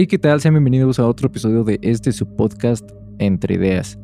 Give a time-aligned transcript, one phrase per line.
[0.00, 0.40] Hey, ¿qué tal?
[0.40, 3.98] Sean bienvenidos a otro episodio de este su podcast Entre Ideas.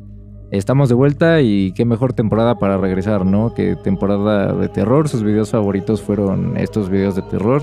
[0.51, 3.53] Estamos de vuelta y qué mejor temporada para regresar, ¿no?
[3.53, 5.07] Que temporada de terror.
[5.07, 7.61] Sus videos favoritos fueron estos videos de terror.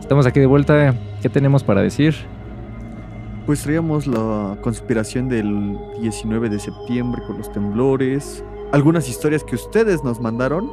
[0.00, 0.92] Estamos aquí de vuelta.
[1.22, 2.16] ¿Qué tenemos para decir?
[3.46, 8.42] Pues traíamos la conspiración del 19 de septiembre con los temblores.
[8.72, 10.68] Algunas historias que ustedes nos mandaron.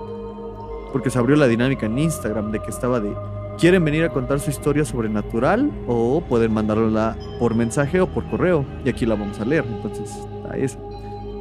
[0.92, 3.14] Porque se abrió la dinámica en Instagram de que estaba de
[3.58, 8.66] quieren venir a contar su historia sobrenatural o pueden mandarla por mensaje o por correo
[8.84, 9.66] y aquí la vamos a leer.
[9.68, 10.12] Entonces,
[10.50, 10.78] a eso.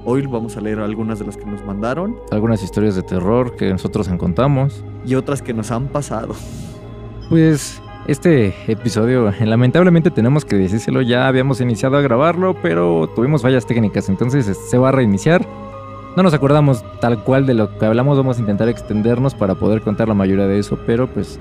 [0.06, 3.70] Hoy vamos a leer algunas de las que nos mandaron Algunas historias de terror que
[3.70, 4.84] nosotros encontramos.
[5.06, 6.34] y otras que nos han pasado.
[7.30, 13.66] Pues este episodio, lamentablemente tenemos que decírselo, ya habíamos iniciado a grabarlo, pero tuvimos fallas
[13.66, 15.46] técnicas, entonces este, se va a reiniciar.
[16.16, 19.80] No nos acordamos tal cual de lo que hablamos, vamos a intentar extendernos para poder
[19.80, 21.40] contar la mayoría de eso, pero pues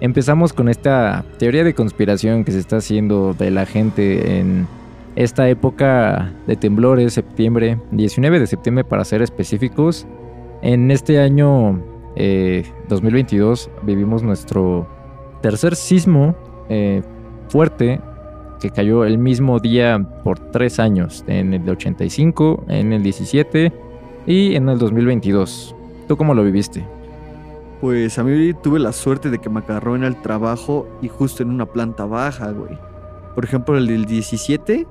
[0.00, 4.66] empezamos con esta teoría de conspiración que se está haciendo de la gente en
[5.16, 10.06] esta época de temblores, septiembre, 19 de septiembre para ser específicos.
[10.62, 11.80] En este año
[12.16, 14.88] eh, 2022 vivimos nuestro
[15.42, 16.34] tercer sismo
[16.68, 17.02] eh,
[17.48, 18.00] fuerte
[18.60, 23.72] que cayó el mismo día por tres años, en el 85, en el 17
[24.26, 25.76] y en el 2022.
[26.08, 26.84] ¿Tú cómo lo viviste?
[27.80, 31.42] Pues a mí tuve la suerte de que me agarró en el trabajo y justo
[31.42, 32.78] en una planta baja, güey.
[33.34, 34.86] Por ejemplo, el del 17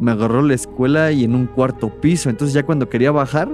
[0.00, 2.30] me agarró la escuela y en un cuarto piso.
[2.30, 3.48] Entonces ya cuando quería bajar,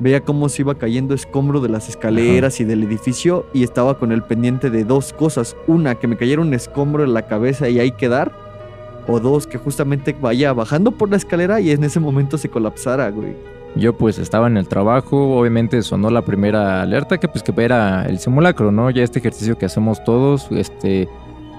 [0.00, 4.12] veía cómo se iba cayendo escombro de las escaleras y del edificio y estaba con
[4.12, 5.56] el pendiente de dos cosas.
[5.66, 8.32] Una, que me cayera un escombro en la cabeza y ahí quedar.
[9.08, 13.08] O dos, que justamente vaya bajando por la escalera y en ese momento se colapsara,
[13.10, 13.36] güey.
[13.76, 18.06] Yo pues estaba en el trabajo, obviamente sonó la primera alerta que pues que era
[18.06, 18.90] el simulacro, ¿no?
[18.90, 21.08] Ya este ejercicio que hacemos todos, este,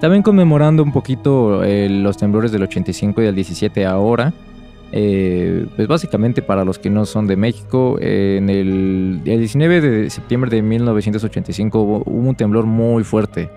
[0.02, 4.34] también conmemorando un poquito eh, los temblores del 85 y del 17 ahora.
[4.94, 9.82] Eh, pues básicamente para los que no son de México, eh, en el, el 19
[9.82, 13.50] de septiembre de 1985 hubo, hubo un temblor muy fuerte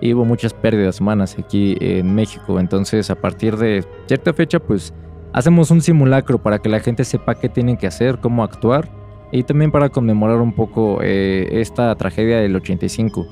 [0.00, 2.60] y hubo muchas pérdidas humanas aquí en México.
[2.60, 4.94] Entonces a partir de cierta fecha pues
[5.32, 8.88] hacemos un simulacro para que la gente sepa qué tienen que hacer, cómo actuar
[9.32, 13.26] y también para conmemorar un poco eh, esta tragedia del 85.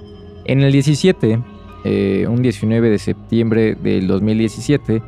[0.44, 1.40] En el 17,
[1.84, 5.02] eh, un 19 de septiembre del 2017,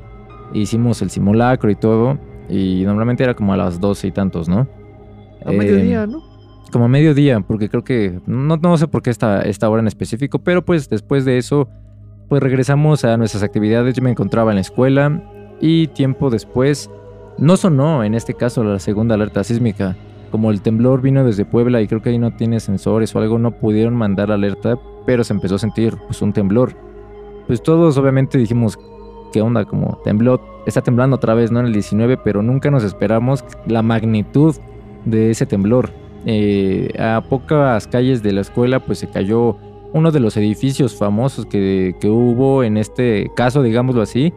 [0.54, 4.68] hicimos el simulacro y todo y normalmente era como a las 12 y tantos, ¿no?
[5.44, 6.22] A Eh, mediodía, ¿no?
[6.72, 9.86] como a mediodía, porque creo que no, no sé por qué esta, esta hora en
[9.86, 11.68] específico, pero pues después de eso,
[12.28, 13.94] pues regresamos a nuestras actividades.
[13.94, 15.22] Yo me encontraba en la escuela
[15.60, 16.90] y tiempo después
[17.38, 19.96] no sonó en este caso la segunda alerta sísmica.
[20.30, 23.38] Como el temblor vino desde Puebla y creo que ahí no tiene sensores o algo,
[23.38, 26.74] no pudieron mandar alerta, pero se empezó a sentir pues un temblor.
[27.46, 28.78] Pues todos obviamente dijimos,
[29.32, 29.64] ¿qué onda?
[29.64, 31.60] Como tembló, está temblando otra vez, ¿no?
[31.60, 34.56] En el 19, pero nunca nos esperamos la magnitud
[35.04, 35.90] de ese temblor.
[36.24, 39.56] Eh, a pocas calles de la escuela pues se cayó
[39.92, 44.32] uno de los edificios famosos que, que hubo en este caso, digámoslo así.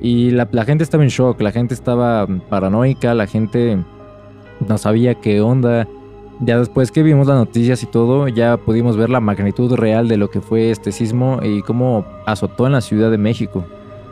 [0.00, 3.78] Y la, la gente estaba en shock, la gente estaba paranoica, la gente
[4.66, 5.86] no sabía qué onda.
[6.42, 10.16] Ya después que vimos las noticias y todo, ya pudimos ver la magnitud real de
[10.16, 13.64] lo que fue este sismo y cómo azotó en la Ciudad de México.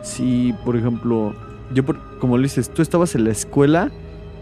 [0.02, 1.32] Sí, por ejemplo,
[1.74, 3.90] yo, por- como lo dices, tú estabas en la escuela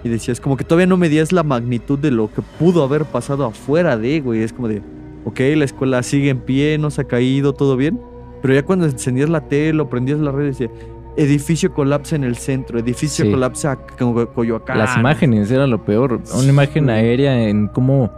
[0.03, 3.45] y decías, como que todavía no medías la magnitud de lo que pudo haber pasado
[3.45, 4.43] afuera de, güey.
[4.43, 4.83] Es como de,
[5.25, 8.01] ok, la escuela sigue en pie, no se ha caído, todo bien.
[8.43, 10.71] Pero ya cuando encendías la tele o prendías la red, decía,
[11.16, 13.31] edificio colapsa en el centro, edificio Sí.
[13.31, 14.78] colapsa a Co- Coyoacán.
[14.78, 16.12] Las imágenes era lo peor.
[16.15, 18.10] Una Sí, imagen aérea en cómo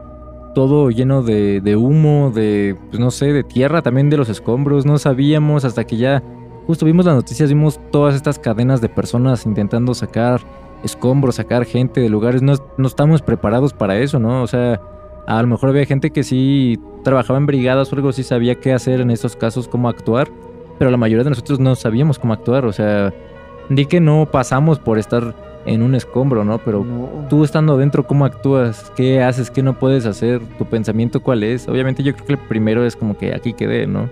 [0.54, 4.84] todo lleno de, de humo, de, pues no sé, de tierra, también de los escombros.
[4.86, 6.22] No sabíamos hasta que ya
[6.66, 10.40] justo vimos las noticias, vimos todas estas cadenas de personas intentando sacar
[10.82, 12.42] escombros, sacar gente de lugares.
[12.42, 14.42] No, no estamos preparados para eso, ¿no?
[14.42, 14.80] O sea,
[15.26, 18.72] a lo mejor había gente que sí trabajaba en brigadas o algo así, sabía qué
[18.72, 20.28] hacer en estos casos, cómo actuar.
[20.78, 22.64] Pero la mayoría de nosotros no sabíamos cómo actuar.
[22.64, 23.12] O sea,
[23.68, 25.34] di que no pasamos por estar
[25.66, 26.58] en un escombro, ¿no?
[26.58, 27.08] Pero No.
[27.28, 28.90] tú estando dentro, ¿cómo actúas?
[28.96, 29.50] ¿Qué haces?
[29.50, 30.40] ¿Qué no puedes hacer?
[30.56, 31.68] ¿Tu pensamiento cuál es?
[31.68, 34.08] Obviamente yo creo que el primero es como que aquí quedé, ¿no?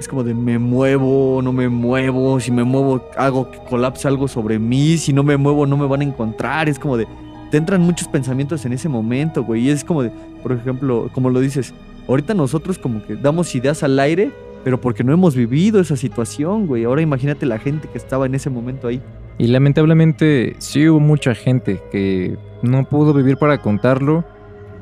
[0.00, 4.28] Es como de me muevo, no me muevo, si me muevo hago que colapse algo
[4.28, 7.06] sobre mí, si no me muevo no me van a encontrar, es como de,
[7.50, 11.30] te entran muchos pensamientos en ese momento, güey, y es como de, por ejemplo, como
[11.30, 11.74] lo dices,
[12.06, 14.30] ahorita nosotros como que damos ideas al aire,
[14.64, 18.34] pero porque no hemos vivido esa situación, güey, ahora imagínate la gente que estaba en
[18.34, 19.00] ese momento ahí.
[19.38, 24.24] Y lamentablemente sí hubo mucha gente que no pudo vivir para contarlo.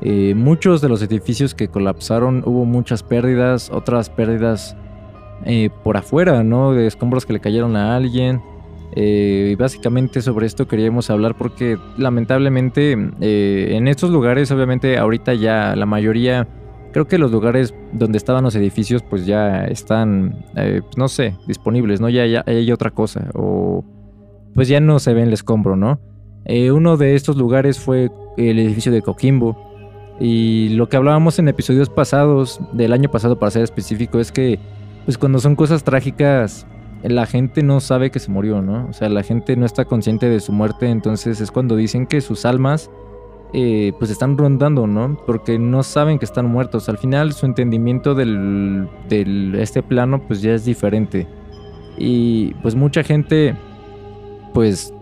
[0.01, 4.75] Eh, muchos de los edificios que colapsaron hubo muchas pérdidas, otras pérdidas
[5.45, 6.73] eh, por afuera, ¿no?
[6.73, 8.41] De escombros que le cayeron a alguien.
[8.95, 15.33] Eh, y básicamente sobre esto queríamos hablar porque lamentablemente eh, en estos lugares, obviamente ahorita
[15.35, 16.47] ya la mayoría,
[16.91, 21.35] creo que los lugares donde estaban los edificios pues ya están, eh, pues, no sé,
[21.47, 22.09] disponibles, ¿no?
[22.09, 23.83] Ya, hay otra cosa o
[24.53, 25.99] pues ya no se ve el escombro, ¿no?
[26.71, 29.57] uno de estos lugares fue el edificio de Coquimbo.
[30.17, 34.57] Y lo que hablábamos en episodios pasados, del año pasado para ser específico, es que
[35.03, 36.65] pues cuando son cosas trágicas
[37.03, 38.87] la gente no sabe que se murió, ¿no?
[38.89, 42.21] O sea, la gente no está consciente de su muerte, entonces es cuando dicen que
[42.21, 42.89] sus almas
[43.53, 45.17] eh, pues están rondando, ¿no?
[45.25, 46.89] Porque no saben que están muertos.
[46.89, 48.89] Al final su entendimiento del,
[49.57, 51.27] este plano pues ya es diferente.
[51.97, 53.55] Y pues mucha gente
[54.53, 54.93] pues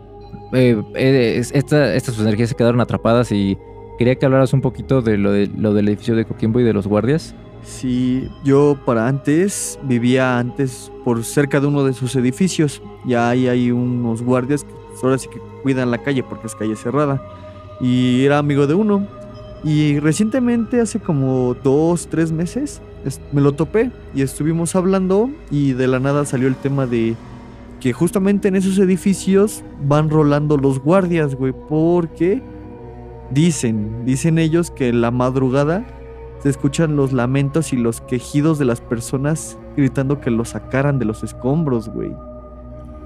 [0.53, 3.57] eh, eh, estas sus energías se quedaron atrapadas y
[3.97, 6.73] quería que hablaras un poquito de lo, de lo del edificio de Coquimbo y de
[6.73, 7.35] los guardias.
[7.63, 12.81] Sí, yo para antes vivía antes por cerca de uno de sus edificios.
[13.05, 14.71] Ya ahí hay unos guardias que
[15.01, 17.21] ahora sí que cuidan la calle porque es calle cerrada.
[17.79, 19.07] Y era amigo de uno.
[19.63, 22.81] Y recientemente, hace como dos, tres meses,
[23.31, 27.15] me lo topé y estuvimos hablando y de la nada salió el tema de
[27.79, 32.41] que justamente en esos edificios van rolando los guardias, güey, porque
[33.31, 35.85] dicen, dicen ellos que en la madrugada
[36.39, 41.05] se escuchan los lamentos y los quejidos de las personas gritando que lo sacaran de
[41.05, 42.11] los escombros, güey.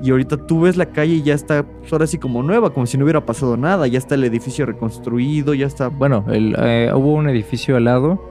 [0.01, 2.85] Y ahorita tú ves la calle y ya está pues, ahora sí como nueva, como
[2.85, 3.87] si no hubiera pasado nada.
[3.87, 5.89] Ya está el edificio reconstruido, ya está.
[5.89, 8.21] Bueno, eh, hubo un edificio al lado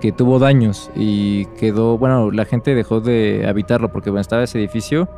[0.00, 1.96] que tuvo daños y quedó.
[1.98, 5.08] Bueno, la gente dejó de habitarlo porque bueno, estaba ese edificio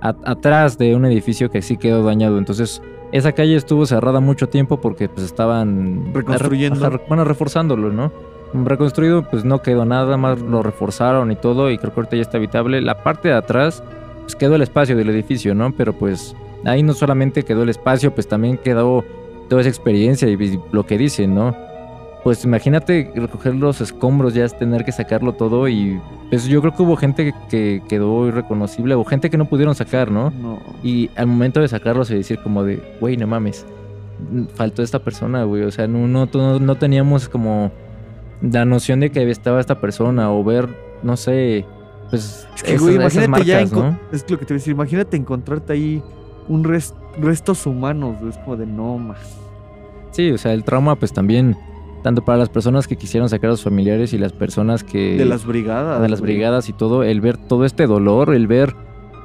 [0.00, 2.38] atrás de un edificio que sí quedó dañado.
[2.38, 2.82] Entonces,
[3.12, 7.00] esa calle estuvo cerrada mucho tiempo porque pues estaban reconstruyendo.
[7.08, 8.12] bueno, reforzándolo, ¿no?
[8.52, 12.22] reconstruido pues no quedó nada más lo reforzaron y todo y creo que ahorita ya
[12.22, 13.82] está habitable la parte de atrás
[14.30, 18.14] pues quedó el espacio del edificio no pero pues ahí no solamente quedó el espacio
[18.14, 19.04] pues también quedó
[19.48, 21.56] toda esa experiencia y lo que dicen no
[22.22, 26.76] pues imagínate recoger los escombros ya es tener que sacarlo todo y pues yo creo
[26.76, 30.60] que hubo gente que quedó irreconocible o gente que no pudieron sacar no, no.
[30.84, 33.66] y al momento de sacarlo se decir como de güey no mames
[34.54, 36.28] faltó esta persona güey o sea no, no,
[36.60, 37.72] no teníamos como
[38.42, 40.68] la noción de que estaba esta persona o ver,
[41.02, 41.66] no sé,
[42.10, 43.98] pues es que, güey, imagínate ya ¿no?
[44.12, 46.02] es lo que te voy a decir, imagínate encontrarte ahí
[46.48, 49.18] un restos humanos, es como de no más.
[50.10, 51.56] Sí, o sea, el trauma pues también
[52.02, 55.24] tanto para las personas que quisieron sacar a sus familiares y las personas que de
[55.24, 58.74] las brigadas, de las brigadas y todo, el ver todo este dolor, el ver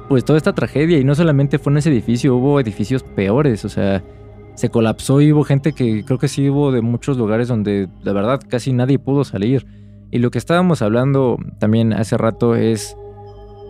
[0.08, 3.68] pues toda esta tragedia y no solamente fue en ese edificio, hubo edificios peores, o
[3.68, 4.04] sea,
[4.54, 8.12] se colapsó y hubo gente que creo que sí hubo de muchos lugares donde de
[8.12, 9.66] verdad casi nadie pudo salir.
[10.10, 12.96] Y lo que estábamos hablando también hace rato es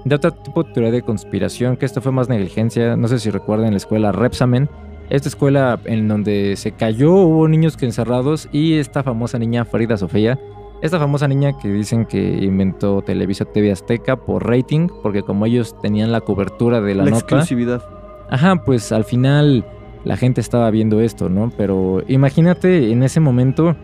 [0.05, 3.31] de otro tipo de teoría de conspiración, que esto fue más negligencia, no sé si
[3.31, 4.69] recuerdan la escuela Repsamen,
[5.11, 9.97] esta escuela en donde se cayó, hubo niños que encerrados y esta famosa niña Farida
[9.97, 10.39] Sofía,
[10.83, 15.75] esta famosa niña que dicen que inventó Televisa TV Azteca por rating, porque como ellos
[15.81, 17.83] tenían la cobertura de la, la exclusividad.
[18.31, 19.65] Ajá, pues al final
[20.05, 21.51] la gente estaba viendo esto, ¿no?
[21.57, 23.75] Pero imagínate en ese momento,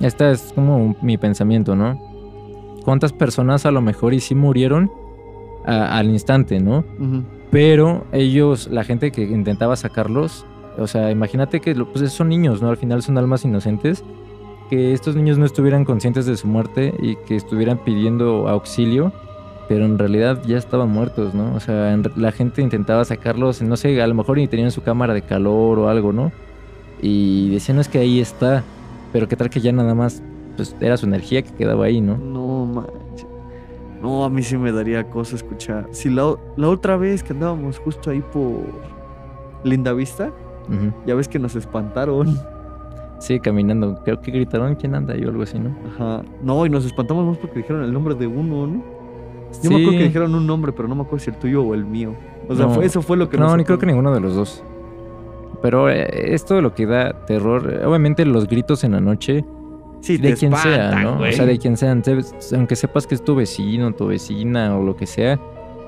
[0.00, 2.00] esta es como mi pensamiento, ¿no?
[2.84, 4.90] ¿Cuántas personas a lo mejor y sí murieron
[5.64, 6.84] al instante, ¿no?
[7.50, 10.44] Pero ellos, la gente que intentaba sacarlos,
[10.76, 12.68] o sea, imagínate que pues son niños, ¿no?
[12.68, 14.04] Al final son almas inocentes,
[14.68, 19.12] que estos niños no estuvieran conscientes de su muerte y que estuvieran pidiendo auxilio
[19.68, 21.54] pero en realidad ya estaban muertos, ¿no?
[21.54, 25.14] O sea, la gente intentaba sacarlos, no sé, a lo mejor ni tenían su cámara
[25.14, 26.32] de calor o algo, ¿no?
[27.00, 28.62] Y decían, no es que ahí está,
[29.14, 30.24] pero qué tal que ya nada más,
[30.56, 32.18] pues era su energía que quedaba ahí, ¿no?
[32.18, 33.28] No, manches.
[34.02, 35.86] No, a mí sí me daría cosa escuchar.
[35.92, 38.64] Si la, la otra vez que andábamos justo ahí por
[39.62, 40.32] Linda Vista,
[41.06, 42.36] ya ves que nos espantaron.
[43.20, 44.02] Sí, caminando.
[44.02, 45.76] Creo que gritaron quién anda y algo así, ¿no?
[45.94, 46.24] Ajá.
[46.42, 48.82] No, y nos espantamos más porque dijeron el nombre de uno, ¿no?
[49.62, 51.74] Yo me acuerdo que dijeron un nombre, pero no me acuerdo si el tuyo o
[51.74, 52.16] el mío.
[52.48, 54.64] O sea, fue, eso fue lo que No, ni creo que ninguno de los dos.
[55.64, 59.46] Pero eh, esto lo que da terror, obviamente los gritos en la noche,
[60.02, 61.18] sí, de quien sea, ¿no?
[61.18, 61.96] O sea, de quien sea,
[62.54, 65.40] aunque sepas que es tu vecino, tu vecina o lo que sea,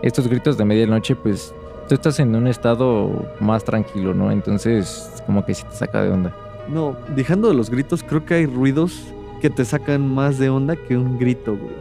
[0.03, 1.55] estos gritos de medianoche, pues
[1.91, 4.33] tú estás en un estado más tranquilo, ¿no?
[4.33, 6.35] Entonces, como que sí te saca de onda.
[6.71, 10.75] No, dejando de los gritos, creo que hay ruidos que te sacan más de onda
[10.75, 11.75] que un grito, güey.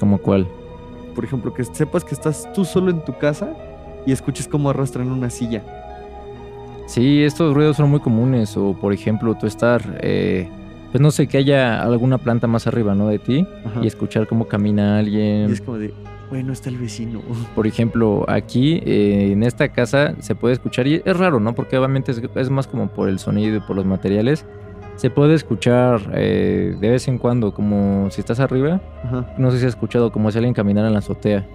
[0.00, 0.48] ¿Como cuál?
[1.14, 3.54] por ejemplo, que sepas que estás tú solo en tu casa
[4.06, 5.62] y escuches cómo arrastran una silla.
[6.86, 8.56] Sí, estos ruidos son muy comunes.
[8.56, 10.48] O, por ejemplo, tú estar, eh,
[10.90, 13.08] pues no sé, que haya alguna planta más arriba, ¿no?
[13.08, 13.46] De ti
[13.82, 15.48] y escuchar cómo camina alguien.
[15.48, 15.94] Y es como de,
[16.30, 17.20] Bueno, está el vecino.
[17.54, 21.54] Por ejemplo, aquí eh, en esta casa se puede escuchar, y es raro, ¿no?
[21.54, 24.44] Porque obviamente es, es más como por el sonido y por los materiales.
[24.96, 28.80] Se puede escuchar eh, de vez en cuando, como si estás arriba.
[29.04, 29.34] Ajá.
[29.38, 31.46] No sé si has escuchado como si alguien caminara en la azotea.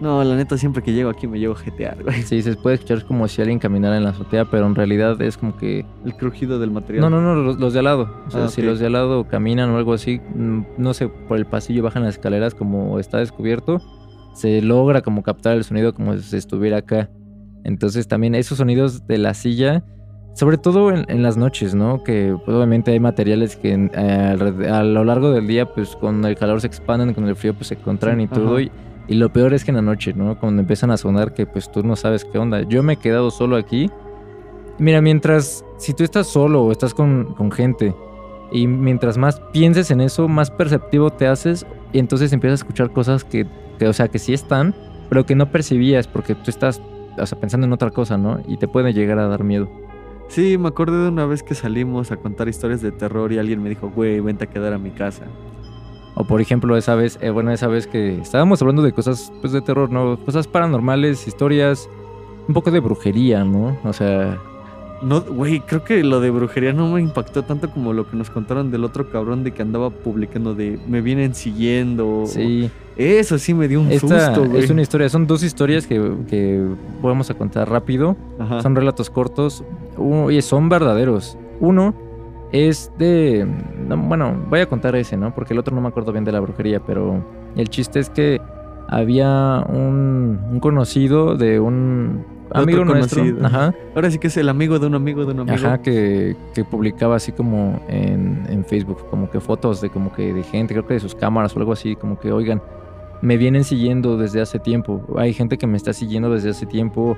[0.00, 2.22] No, la neta, siempre que llego aquí me llevo a jetear, güey.
[2.22, 5.38] Sí, se puede escuchar como si alguien caminara en la azotea, pero en realidad es
[5.38, 5.86] como que...
[6.04, 7.00] El crujido del material.
[7.02, 8.10] No, no, no, los, los de al lado.
[8.26, 11.08] O sea, Ah, si los de al lado caminan o algo así, mm, no sé,
[11.08, 13.80] por el pasillo bajan las escaleras como está descubierto,
[14.34, 17.08] se logra como captar el sonido como si estuviera acá.
[17.64, 19.82] Entonces también esos sonidos de la silla,
[20.34, 22.04] sobre todo en, en las noches, ¿no?
[22.04, 26.36] Que pues, obviamente hay materiales que eh, a lo largo del día, pues con el
[26.36, 28.52] calor se expanden, con el frío pues se contraen Sí, y todo.
[28.58, 28.62] ajá.
[28.62, 28.70] Y,
[29.08, 30.38] y lo peor es que en la noche, ¿no?
[30.38, 32.62] Cuando empiezan a sonar que pues tú no sabes qué onda.
[32.62, 33.90] Yo me he quedado solo aquí.
[34.78, 37.94] Mira, mientras, si tú estás solo o estás con, con gente
[38.52, 42.92] y mientras más pienses en eso, más perceptivo te haces y entonces empiezas a escuchar
[42.92, 43.46] cosas que,
[43.78, 44.74] que, o sea, que sí están,
[45.08, 46.82] pero que no percibías porque tú estás,
[47.16, 48.40] o sea, pensando en otra cosa, ¿no?
[48.46, 49.68] Y te puede llegar a dar miedo.
[50.28, 53.62] Sí, me acordé de una vez que salimos a contar historias de terror y alguien
[53.62, 55.22] me dijo, güey, vente a quedar a mi casa.
[56.18, 59.52] O por ejemplo, esa vez, eh, bueno, esa vez que estábamos hablando de cosas pues
[59.52, 60.18] de terror, ¿no?
[60.24, 61.88] Cosas paranormales, historias,
[62.48, 63.76] un poco de brujería, ¿no?
[63.84, 64.38] O sea,
[65.02, 68.30] No, güey, creo que lo de brujería no me impactó tanto como lo que nos
[68.30, 72.24] contaron del otro cabrón de que andaba publicando de me vienen siguiendo.
[72.26, 72.70] sí.
[72.96, 74.64] Eso sí me dio un Esta susto, güey.
[74.64, 76.64] es una historia, son dos historias que, que
[77.02, 78.16] vamos a contar rápido.
[78.38, 78.62] Ajá.
[78.62, 79.62] Son relatos cortos
[79.98, 81.36] u- y son verdaderos.
[81.60, 81.94] Uno
[82.52, 83.46] es de...
[83.86, 85.34] no, bueno, voy a contar ese, ¿no?
[85.34, 87.24] Porque el otro no me acuerdo bien de la brujería, pero
[87.56, 88.40] el chiste es que
[88.88, 93.22] había un, un conocido de un amigo otro nuestro.
[93.22, 93.46] conocido.
[93.46, 93.74] Ajá.
[93.94, 95.56] Ahora sí que es el amigo de un amigo de un amigo.
[95.56, 100.32] Ajá, que, que publicaba así como en, en Facebook, como que fotos de como que
[100.32, 102.62] de gente, creo que de sus cámaras o algo así, como que, oigan,
[103.22, 105.02] me vienen siguiendo desde hace tiempo.
[105.16, 107.16] Hay gente que me está siguiendo desde hace tiempo,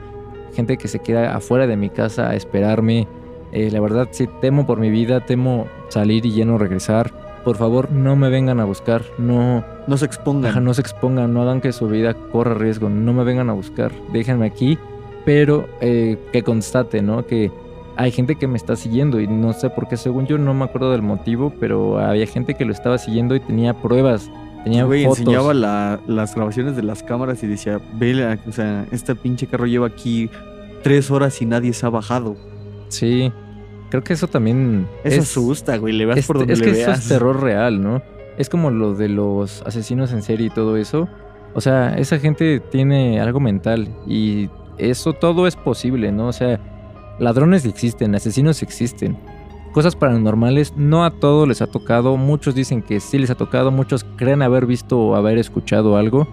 [0.54, 3.06] gente que se queda afuera de mi casa a esperarme.
[3.52, 7.12] Eh, la verdad, sí, temo por mi vida, temo salir y ya no regresar.
[7.44, 10.50] Por favor, no me vengan a buscar, no, No se expongan.
[10.50, 13.54] Ajá, no se expongan, no hagan que su vida corra riesgo, no me vengan a
[13.54, 14.76] buscar, déjenme aquí,
[15.24, 17.24] pero eh, que constate, ¿no?
[17.26, 17.50] Que
[17.96, 20.64] hay gente que me está siguiendo y no sé por qué, según yo no me
[20.64, 24.30] acuerdo del motivo, pero había gente que lo estaba siguiendo y tenía pruebas,
[24.64, 25.20] tenía Güey, fotos.
[25.20, 29.46] enseñaba la- las grabaciones de las cámaras y decía, ve, la- o sea, este pinche
[29.46, 30.28] carro lleva aquí
[30.82, 32.36] tres horas y nadie se ha bajado.
[32.88, 33.32] Sí,
[33.90, 36.64] creo que eso también Eso es, asusta, güey, le veas es- por donde es le
[36.66, 36.88] que veas.
[36.90, 38.02] eso es terror real, ¿no?
[38.38, 41.08] Es como lo de los asesinos en serie y todo eso.
[41.54, 46.28] O sea, esa gente tiene algo mental y eso todo es posible, ¿no?
[46.28, 46.60] O sea,
[47.18, 49.16] ladrones existen, asesinos existen.
[49.72, 53.70] Cosas paranormales no a todos les ha tocado, muchos dicen que sí les ha tocado,
[53.70, 56.26] muchos creen haber visto o haber escuchado algo,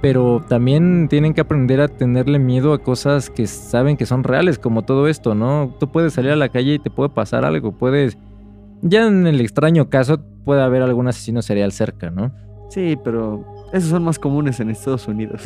[0.00, 4.58] pero también tienen que aprender a tenerle miedo a cosas que saben que son reales,
[4.58, 5.74] como todo esto, ¿no?
[5.80, 8.16] Tú puedes salir a la calle y te puede pasar algo, puedes...
[8.82, 12.32] Ya en el extraño caso puede haber algún asesino serial cerca, ¿no?
[12.68, 15.42] Sí, pero esos son más comunes en Estados Unidos.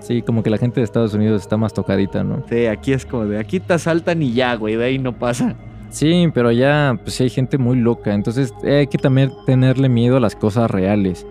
[0.00, 2.44] Sí, como que la gente de Estados Unidos está más tocadita, ¿no?
[2.48, 5.56] sí, aquí es como de aquí te asaltan y ya, güey, de ahí no pasa.
[5.90, 10.18] Sí, pero ya pues sí hay gente muy loca, entonces hay que también tenerle miedo
[10.18, 11.26] a las cosas reales.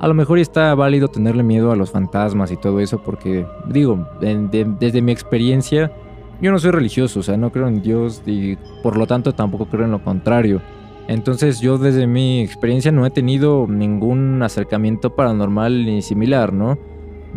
[0.00, 4.06] A lo mejor está válido tenerle miedo a los fantasmas y todo eso porque, digo,
[4.22, 5.92] en- de- desde mi experiencia,
[6.40, 9.66] yo no soy religioso, o sea, no creo en Dios y por lo tanto tampoco
[9.66, 10.60] creo en lo contrario.
[11.06, 16.78] Entonces yo desde mi experiencia no he tenido ningún acercamiento paranormal ni similar, ¿no?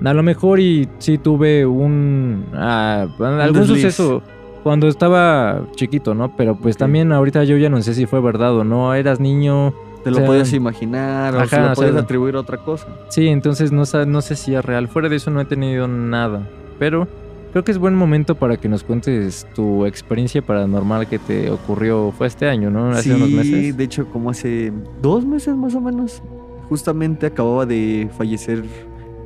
[0.06, 2.46] A lo mejor y sí tuve un...
[2.54, 3.82] ah, algún desliz.
[3.84, 4.22] suceso
[4.64, 6.36] cuando estaba chiquito, ¿no?
[6.38, 8.94] Pero pues también ahorita yo ya no sé si fue verdad o no.
[8.94, 9.74] Eras niño.
[10.04, 12.40] Te lo O sea, podías imaginar o ajá, se lo o sea, podías atribuir a
[12.40, 12.88] otra cosa.
[13.10, 14.88] Sí, entonces no, no sé si es real.
[14.88, 16.48] Fuera de eso no he tenido nada.
[16.78, 17.08] Pero
[17.52, 22.12] creo que es buen momento para que nos cuentes tu experiencia paranormal que te ocurrió.
[22.12, 22.90] Fue este año, ¿no?
[22.90, 23.78] Hace sí, unos meses.
[23.78, 26.22] de hecho, como hace dos meses más o menos,
[26.68, 28.64] justamente acababa de fallecer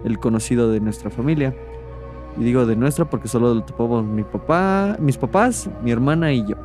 [0.04, 1.56] el conocido de nuestra familia.
[2.38, 6.46] Y digo de nuestra porque solo lo topamos mi papá, mis papás, mi hermana y
[6.46, 6.56] yo.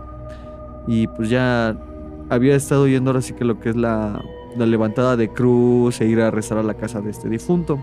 [0.87, 1.77] Y pues ya
[2.33, 4.23] había estado yendo ahora sí que lo que es la,
[4.57, 7.79] la levantada de cruz e ir a rezar a la casa de este difunto.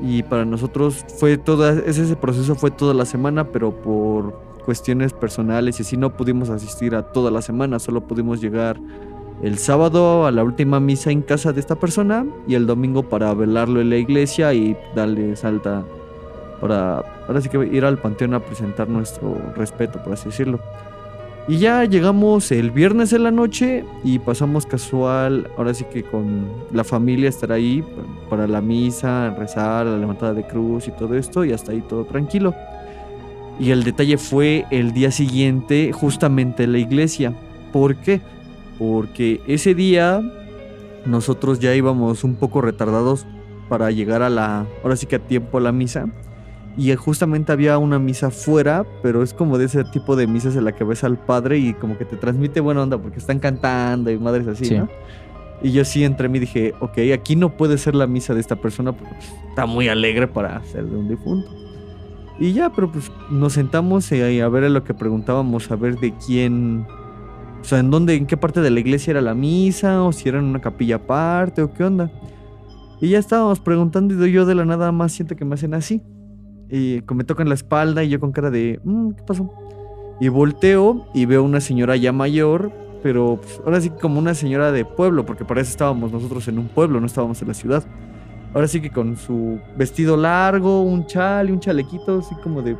[0.00, 5.78] Y para nosotros fue toda, ese, proceso fue toda la semana, pero por cuestiones personales
[5.78, 8.80] y así no pudimos asistir a toda la semana, solo pudimos llegar
[9.42, 13.32] el sábado a la última misa en casa de esta persona y el domingo para
[13.34, 15.84] velarlo en la iglesia y darle salta
[16.60, 20.58] para ahora sí que ir al panteón a presentar nuestro respeto, por así decirlo.
[21.48, 26.48] Y ya llegamos el viernes en la noche y pasamos casual, ahora sí que con
[26.72, 27.84] la familia estar ahí
[28.28, 32.04] para la misa, rezar, la levantada de cruz y todo esto y hasta ahí todo
[32.04, 32.52] tranquilo.
[33.60, 37.32] Y el detalle fue el día siguiente justamente en la iglesia.
[37.72, 38.20] ¿Por qué?
[38.76, 40.20] Porque ese día
[41.06, 43.24] nosotros ya íbamos un poco retardados
[43.68, 46.08] para llegar a la, ahora sí que a tiempo a la misa
[46.76, 50.64] y justamente había una misa fuera, pero es como de ese tipo de misas en
[50.64, 54.10] la que ves al padre y como que te transmite buena onda porque están cantando
[54.10, 54.88] y madres así, ¿no?
[55.62, 58.56] Y yo sí entre mí dije, ok, aquí no puede ser la misa de esta
[58.56, 59.14] persona porque
[59.48, 61.50] está muy alegre para ser de un difunto.
[62.38, 66.12] Y ya, pero pues nos sentamos eh, a ver lo que preguntábamos, a ver de
[66.26, 66.86] quién,
[67.62, 70.28] o sea, en dónde, en qué parte de la iglesia era la misa, o si
[70.28, 72.10] era en una capilla aparte, o qué onda.
[73.00, 76.02] Y ya estábamos preguntando y yo de la nada más siento que me hacen así.
[76.70, 79.52] Y me tocan la espalda y yo con cara de, mm, ¿qué pasó?
[80.20, 84.72] Y volteo y veo una señora ya mayor, pero pues, ahora sí como una señora
[84.72, 87.84] de pueblo, porque para eso estábamos nosotros en un pueblo, no estábamos en la ciudad.
[88.54, 92.76] Ahora sí que con su vestido largo, un chal y un chalequito, así como de...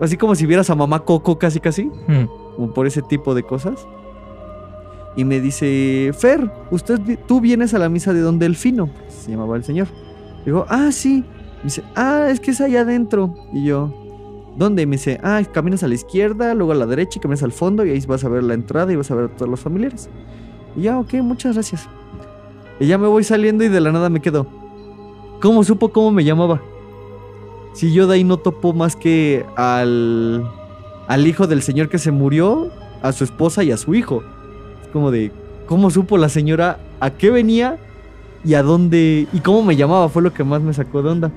[0.00, 2.56] Así como si vieras a mamá Coco casi casi, hmm.
[2.56, 3.86] como por ese tipo de cosas.
[5.16, 9.56] Y me dice, Fer, usted, tú vienes a la misa de Don Delfino, se llamaba
[9.56, 9.88] el señor.
[10.44, 11.24] Digo, ah, sí.
[11.60, 13.34] Me dice, ah, es que es allá adentro.
[13.52, 13.92] Y yo,
[14.56, 14.86] ¿dónde?
[14.86, 17.84] me dice, ah, caminas a la izquierda, luego a la derecha y caminas al fondo
[17.84, 20.08] y ahí vas a ver la entrada y vas a ver a todos los familiares.
[20.76, 21.88] Y ya, ok, muchas gracias.
[22.78, 24.46] Y ya me voy saliendo y de la nada me quedo.
[25.40, 26.60] ¿Cómo supo cómo me llamaba?
[27.72, 30.44] Si yo de ahí no topo más que al,
[31.08, 32.70] al hijo del señor que se murió,
[33.02, 34.22] a su esposa y a su hijo.
[34.82, 35.32] Es como de,
[35.66, 37.78] ¿cómo supo la señora a qué venía
[38.44, 40.08] y a dónde y cómo me llamaba?
[40.08, 41.32] Fue lo que más me sacó de onda.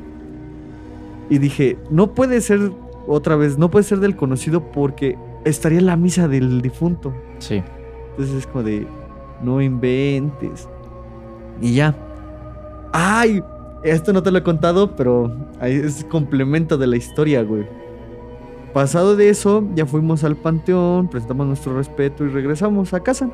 [1.29, 2.71] Y dije, no puede ser
[3.07, 7.13] otra vez, no puede ser del conocido porque estaría en la misa del difunto.
[7.39, 7.63] Sí.
[8.11, 8.87] Entonces es como de,
[9.41, 10.67] no inventes.
[11.61, 11.95] Y ya.
[12.91, 13.41] ¡Ay!
[13.83, 17.67] Esto no te lo he contado, pero es complemento de la historia, güey.
[18.73, 23.29] Pasado de eso, ya fuimos al panteón, presentamos nuestro respeto y regresamos a casa.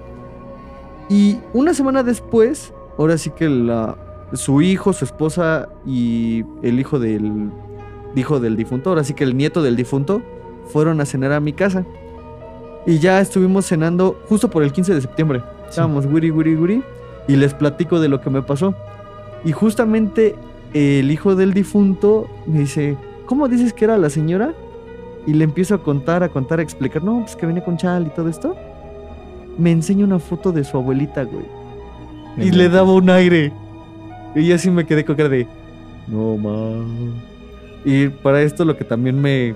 [1.07, 3.95] Y una semana después, ahora sí que la,
[4.33, 7.51] su hijo, su esposa y el hijo del
[8.15, 10.21] dijo del difunto, ahora sí que el nieto del difunto,
[10.69, 11.85] fueron a cenar a mi casa.
[12.85, 15.43] Y ya estuvimos cenando justo por el 15 de septiembre.
[15.67, 16.83] Estábamos guri, guri, guri.
[17.27, 18.73] Y les platico de lo que me pasó.
[19.43, 20.35] Y justamente
[20.73, 24.53] el hijo del difunto me dice, ¿cómo dices que era la señora?
[25.27, 28.07] Y le empiezo a contar, a contar, a explicar, no, pues que venía con chal
[28.07, 28.55] y todo esto.
[29.57, 31.45] Me enseña una foto de su abuelita, güey.
[32.37, 33.51] y le daba un aire.
[34.35, 35.47] Y yo así me quedé con cara de,
[36.07, 37.38] no mames.
[37.85, 39.55] Y para esto lo que también me,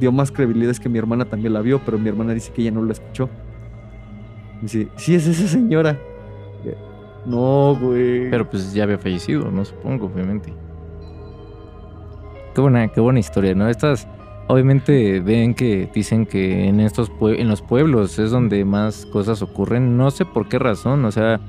[0.00, 2.62] dio más credibilidad es que mi hermana también la vio, pero mi hermana dice que
[2.62, 3.28] ella no la escuchó.
[4.60, 5.98] dice, sí es esa señora.
[7.24, 8.30] No, güey.
[8.30, 10.52] Pero pues ya había fallecido, no supongo, obviamente.
[12.54, 13.68] Qué buena, qué buena historia, ¿no?
[13.68, 14.08] Estas,
[14.48, 19.96] obviamente ven que dicen que en estos en los pueblos es donde más cosas ocurren.
[19.96, 21.40] No sé por qué razón, o sea,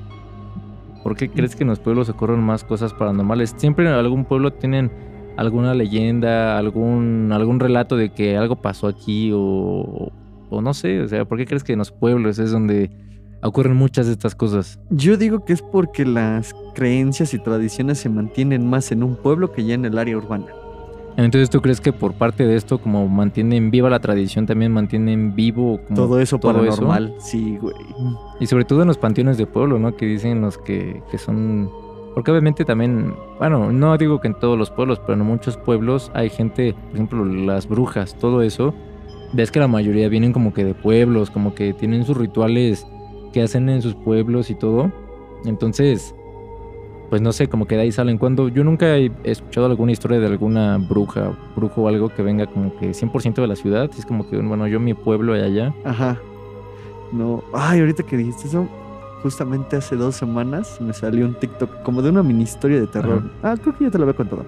[1.02, 3.54] ¿por qué crees que en los pueblos ocurren más cosas paranormales?
[3.56, 4.90] Siempre en algún pueblo tienen
[5.36, 10.12] alguna leyenda, algún, algún relato de que algo pasó aquí o,
[10.50, 12.90] o no sé, o sea, ¿por qué crees que en los pueblos es donde
[13.42, 14.78] ocurren muchas de estas cosas?
[14.90, 19.52] Yo digo que es porque las creencias y tradiciones se mantienen más en un pueblo
[19.52, 20.46] que ya en el área urbana.
[21.16, 25.36] Entonces, ¿tú crees que por parte de esto, como mantienen viva la tradición, también mantienen
[25.36, 27.14] vivo todo eso todo paranormal?
[27.20, 27.76] Sí, güey.
[28.40, 29.96] Y sobre todo en los panteones de pueblo, ¿no?
[29.96, 31.70] Que dicen los que, que son
[32.14, 36.12] porque obviamente también, bueno, no digo que en todos los pueblos, pero en muchos pueblos
[36.14, 38.72] hay gente, por ejemplo, las brujas, todo eso.
[39.32, 42.86] Ves que la mayoría vienen como que de pueblos, como que tienen sus rituales
[43.32, 44.92] que hacen en sus pueblos y todo.
[45.44, 46.14] Entonces,
[47.10, 48.16] pues no sé, como que de ahí salen.
[48.16, 52.46] Cuando yo nunca he escuchado alguna historia de alguna bruja, brujo o algo que venga
[52.46, 53.90] como que 100% de la ciudad.
[53.98, 55.74] Es como que, bueno, yo mi pueblo allá.
[55.84, 56.20] Ajá.
[57.12, 58.68] No, ay, ahorita que dijiste eso,
[59.24, 63.22] justamente hace dos semanas me salió un TikTok como de una mini historia de terror.
[63.42, 64.44] Ah, creo que ya te lo había contado.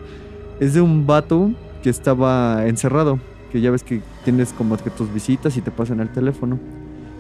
[0.61, 1.51] Es de un vato
[1.83, 3.19] que estaba encerrado,
[3.51, 6.59] que ya ves que tienes como que tus visitas y te pasan el teléfono.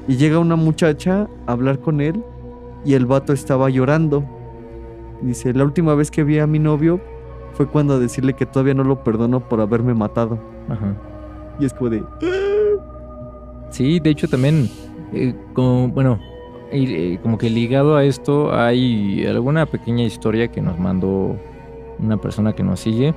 [0.06, 2.22] Y llega una muchacha a hablar con él
[2.84, 4.22] y el vato estaba llorando.
[5.22, 7.00] Dice, la última vez que vi a mi novio
[7.54, 10.38] fue cuando a decirle que todavía no lo perdono por haberme matado.
[10.68, 10.94] Ajá.
[11.58, 12.04] Y es como de...
[13.70, 14.68] Sí, de hecho también,
[15.14, 16.20] eh, como, bueno,
[16.72, 21.36] y eh, como que ligado a esto hay alguna pequeña historia que nos mandó
[21.98, 23.14] una persona que nos sigue.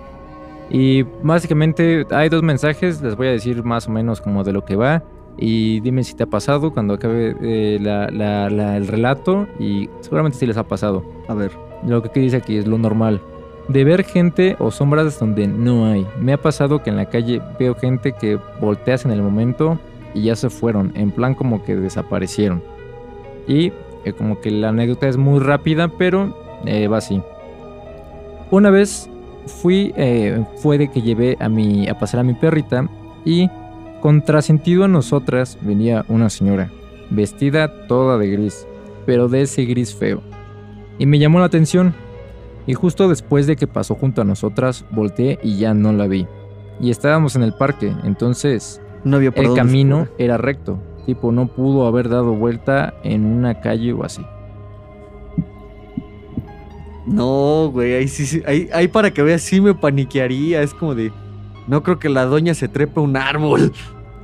[0.70, 4.64] Y básicamente hay dos mensajes, les voy a decir más o menos como de lo
[4.66, 5.04] que va.
[5.38, 9.90] Y dime si te ha pasado cuando acabe eh, la- la- la- el relato y
[10.02, 11.04] seguramente sí les ha pasado.
[11.28, 11.52] A ver.
[11.88, 13.22] Lo que dice aquí es lo normal.
[13.70, 16.06] De ver gente o sombras donde no hay.
[16.20, 19.80] Me ha pasado que en la calle veo gente que volteas en el momento
[20.14, 20.92] y ya se fueron.
[20.96, 22.62] En plan como que desaparecieron.
[23.50, 23.74] Y
[24.06, 26.34] eh, como que la anécdota es muy rápida, pero
[26.66, 27.22] eh, va así.
[28.52, 29.10] Una vez
[29.48, 32.88] fui, eh, fue de que llevé a, mi, a pasar a mi perrita
[33.26, 33.50] y
[34.02, 36.72] contrasentido a nosotras venía una señora,
[37.10, 38.66] vestida toda de gris,
[39.06, 40.22] pero de ese gris feo.
[40.98, 41.94] Y me llamó la atención.
[42.68, 46.28] Y justo después de que pasó junto a nosotras, volteé y ya no la vi.
[46.80, 50.80] Y estábamos en el parque, entonces No el camino era recto.
[51.10, 54.24] Tipo, no pudo haber dado vuelta en una calle o así.
[57.08, 60.62] No, güey, ahí sí, ahí, ahí para que veas, sí me paniquearía.
[60.62, 61.12] Es como de.
[61.68, 63.74] No creo que la doña se trepe a un árbol.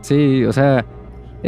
[0.02, 0.86] Sí, o sea,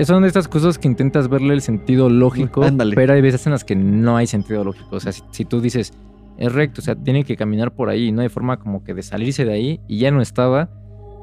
[0.05, 2.95] son de estas cosas que intentas verle el sentido lógico, Ándale.
[2.95, 4.95] pero hay veces en las que no hay sentido lógico.
[4.95, 5.93] O sea, si, si tú dices,
[6.39, 9.03] es recto, o sea, tiene que caminar por ahí, no hay forma como que de
[9.03, 10.71] salirse de ahí y ya no estaba.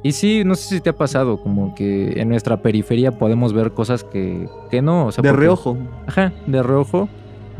[0.04, 3.72] Y sí, no sé si te ha pasado, como que en nuestra periferia podemos ver
[3.72, 5.76] cosas que, que no, o sea, de porque- reojo.
[6.06, 7.08] Ajá, de reojo.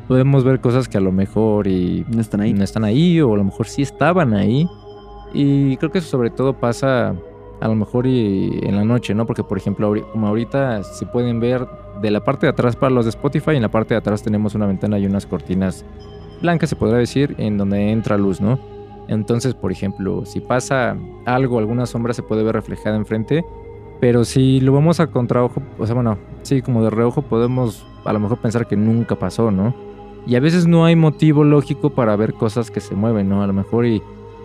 [0.06, 2.52] Podemos ver cosas que a lo mejor y No están ahí.
[2.52, 4.68] no están ahí o a lo mejor sí estaban ahí.
[5.32, 7.14] Y creo que eso sobre todo pasa
[7.60, 9.24] a lo mejor y en la noche, ¿no?
[9.26, 11.66] Porque por ejemplo, como ahorita si pueden ver
[12.02, 14.54] de la parte de atrás para los de Spotify, en la parte de atrás tenemos
[14.54, 15.84] una ventana y unas cortinas
[16.42, 18.58] blancas, se podría decir, en donde entra luz, ¿no?
[19.08, 23.44] Entonces, por ejemplo, si pasa algo, alguna sombra se puede ver reflejada enfrente,
[24.00, 28.12] pero si lo vamos a contraojo, o sea, bueno, sí, como de reojo podemos a
[28.12, 29.74] lo mejor pensar que nunca pasó, ¿no?
[30.26, 33.42] Y a veces no hay motivo lógico para ver cosas que se mueven, ¿no?
[33.42, 34.02] A lo mejor y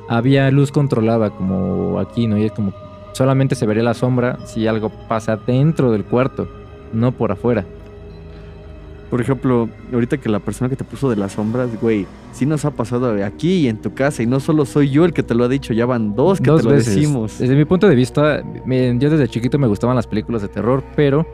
[0.07, 2.37] había luz controlada como aquí, ¿no?
[2.37, 2.73] Y es como
[3.13, 6.47] solamente se vería la sombra si algo pasa dentro del cuarto,
[6.93, 7.65] no por afuera.
[9.09, 12.63] Por ejemplo, ahorita que la persona que te puso de las sombras, güey, sí nos
[12.65, 14.21] ha pasado aquí y en tu casa.
[14.21, 16.49] Y no solo soy yo el que te lo ha dicho, ya van dos que
[16.51, 16.95] Dos te lo veces.
[16.95, 17.39] decimos.
[17.39, 21.25] Desde mi punto de vista, yo desde chiquito me gustaban las películas de terror, pero,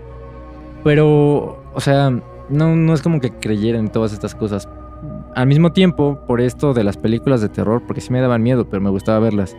[0.83, 2.09] pero, o sea,
[2.49, 4.69] no, no es como que creyera en todas estas cosas.
[5.35, 8.67] Al mismo tiempo, por esto de las películas de terror, porque sí me daban miedo,
[8.69, 9.57] pero me gustaba verlas.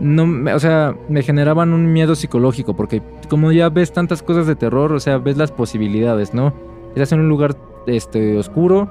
[0.00, 4.54] No, o sea, me generaban un miedo psicológico, porque como ya ves tantas cosas de
[4.54, 6.52] terror, o sea, ves las posibilidades, ¿no?
[6.90, 8.88] Estás en un lugar este, oscuro,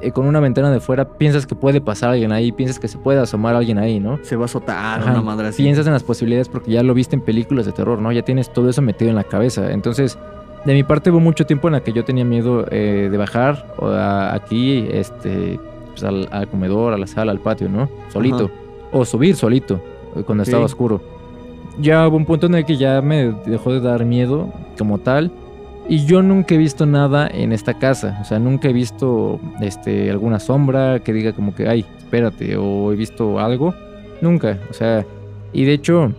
[0.00, 2.98] eh, con una ventana de fuera, piensas que puede pasar alguien ahí, piensas que se
[2.98, 4.18] puede asomar alguien ahí, ¿no?
[4.22, 5.62] Se va a azotar Ajá, una madre así.
[5.62, 8.10] Piensas en las posibilidades porque ya lo viste en películas de terror, ¿no?
[8.12, 9.72] Ya tienes todo eso metido en la cabeza.
[9.72, 10.18] Entonces,
[10.64, 13.66] de mi parte hubo mucho tiempo en la que yo tenía miedo eh, de bajar
[13.80, 15.58] a- aquí, este,
[15.90, 17.88] pues, al, al comedor, a la sala, al patio, ¿no?
[18.12, 18.50] Solito.
[18.92, 19.80] O subir solito,
[20.16, 21.00] eh, cuando estaba oscuro.
[21.80, 25.30] Ya hubo un punto en el que ya me dejó de dar miedo como tal.
[25.88, 28.18] Y yo nunca he visto nada en esta casa.
[28.20, 32.92] O sea, nunca he visto este, alguna sombra que diga como que, ay, espérate, o
[32.92, 33.74] he visto algo.
[34.20, 34.58] Nunca.
[34.70, 35.04] O sea,
[35.52, 36.12] y de hecho,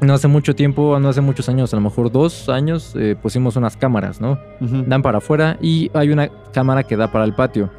[0.00, 3.56] no hace mucho tiempo, no hace muchos años, a lo mejor dos años, eh, pusimos
[3.56, 4.38] unas cámaras, ¿no?
[4.60, 7.70] Dan para afuera y hay una cámara que da para el patio.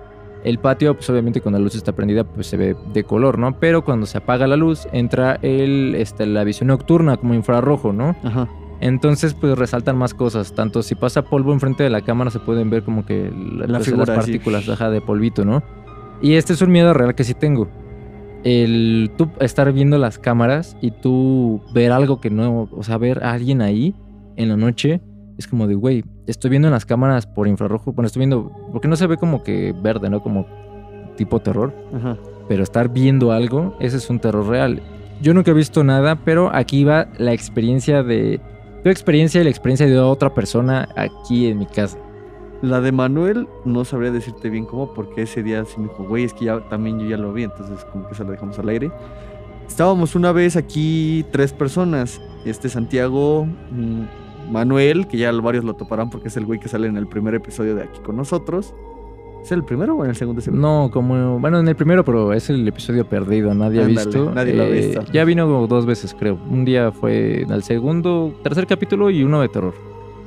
[0.43, 3.57] El patio, pues obviamente cuando la luz está prendida, pues se ve de color, ¿no?
[3.59, 8.15] Pero cuando se apaga la luz, entra el, este, la visión nocturna como infrarrojo, ¿no?
[8.23, 8.49] Ajá.
[8.81, 10.53] Entonces, pues resaltan más cosas.
[10.53, 13.85] Tanto si pasa polvo enfrente de la cámara, se pueden ver como que la- pues,
[13.85, 14.31] figura, las sí.
[14.31, 15.63] partículas ajá, de polvito, ¿no?
[16.21, 17.67] Y este es un miedo real que sí tengo.
[18.43, 23.23] El tú estar viendo las cámaras y tú ver algo que no, o sea, ver
[23.23, 23.95] a alguien ahí
[24.35, 24.99] en la noche,
[25.37, 28.87] es como de, güey, estoy viendo en las cámaras por infrarrojo, bueno, estoy viendo, porque
[28.89, 30.21] no se ve como que verde, ¿no?
[30.21, 30.45] Como
[31.15, 32.17] tipo terror Ajá.
[32.49, 34.81] pero estar viendo algo, ese es un terror real.
[35.21, 38.41] Yo nunca he visto nada, pero aquí va la experiencia de
[38.83, 41.97] tu experiencia y la experiencia de otra persona aquí en mi casa.
[42.61, 46.25] La de Manuel no sabría decirte bien cómo, porque ese día sí me dijo, güey,
[46.25, 48.69] es que ya también yo ya lo vi, entonces como que se lo dejamos al
[48.69, 48.91] aire.
[49.67, 56.09] Estábamos una vez aquí tres personas, este Santiago, mm, Manuel, que ya varios lo toparán
[56.09, 58.73] porque es el güey que sale en el primer episodio de aquí con nosotros.
[59.43, 60.41] ¿Es el primero o en el segundo?
[60.53, 64.29] No, como, bueno, en el primero, pero es el episodio perdido, nadie ha visto.
[64.29, 65.03] Eh, nadie lo ha visto.
[65.11, 66.39] Ya vino dos veces, creo.
[66.49, 69.73] Un día fue en el segundo, tercer capítulo y uno de terror.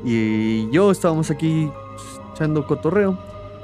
[0.05, 1.70] Y yo estábamos aquí
[2.35, 3.18] echando cotorreo.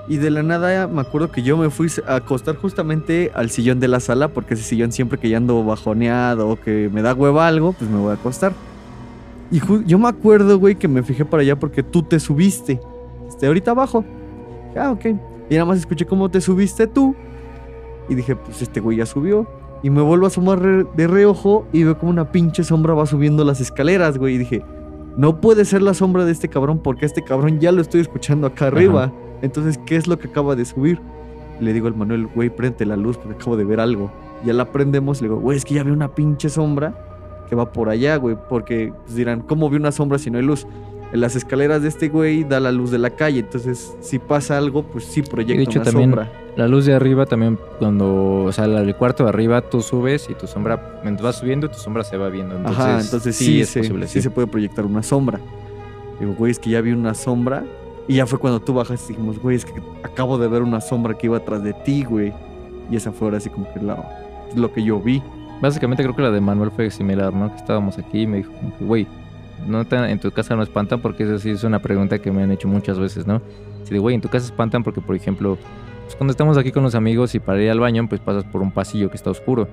[0.09, 3.79] Y de la nada me acuerdo que yo me fui a acostar justamente al sillón
[3.79, 7.13] de la sala, porque ese sillón siempre que ya ando bajoneado o que me da
[7.13, 8.55] hueva algo, pues me voy a acostar.
[9.51, 12.81] Y yo me acuerdo, güey, que me fijé para allá porque tú te subiste.
[13.29, 14.03] Este, ahorita abajo.
[14.75, 15.32] Ah, ok.
[15.53, 17.15] Y nada más escuché cómo te subiste tú.
[18.09, 19.47] Y dije, pues este güey ya subió.
[19.83, 20.61] Y me vuelvo a asomar
[20.91, 24.37] de reojo y veo como una pinche sombra va subiendo las escaleras, güey.
[24.37, 24.65] Y dije,
[25.19, 28.47] no puede ser la sombra de este cabrón porque este cabrón ya lo estoy escuchando
[28.47, 29.13] acá arriba.
[29.43, 31.01] Entonces, ¿qué es lo que acaba de subir?
[31.61, 34.11] Le digo al Manuel, güey, prende la luz porque acabo de ver algo.
[34.47, 37.55] Ya la prendemos y le digo, güey, es que ya vi una pinche sombra que
[37.55, 38.39] va por allá, güey.
[38.49, 40.67] Porque pues, dirán, ¿cómo vi una sombra si no hay luz?
[41.13, 43.41] En las escaleras de este güey da la luz de la calle.
[43.41, 46.33] Entonces, si pasa algo, pues sí proyecta de hecho, una también sombra.
[46.57, 50.35] La luz de arriba también, cuando, o sea, el cuarto de arriba tú subes y
[50.35, 52.57] tu sombra, mientras vas subiendo, tu sombra se va viendo.
[52.57, 54.07] Entonces, Ajá, entonces sí, es se, posible.
[54.09, 55.39] sí se puede proyectar una sombra.
[56.19, 57.65] Digo, güey, es que ya vi una sombra.
[58.09, 59.73] Y ya fue cuando tú bajaste y dijimos, güey, es que
[60.03, 62.33] acabo de ver una sombra que iba atrás de ti, güey.
[62.91, 65.23] Y esa fue ahora así como que la- lo que yo vi.
[65.61, 67.49] Básicamente creo que la de Manuel fue similar, ¿no?
[67.51, 69.07] Que estábamos aquí y me dijo, güey,
[69.67, 72.43] no te- en tu casa no espantan porque eso sí es una pregunta que me
[72.43, 73.41] han hecho muchas veces, ¿no?
[73.85, 75.59] Si de, güey, en tu casa espantan porque, por ejemplo,
[76.05, 78.63] pues cuando estamos aquí con los amigos y para ir al baño, pues pasas por
[78.63, 79.69] un pasillo que está oscuro.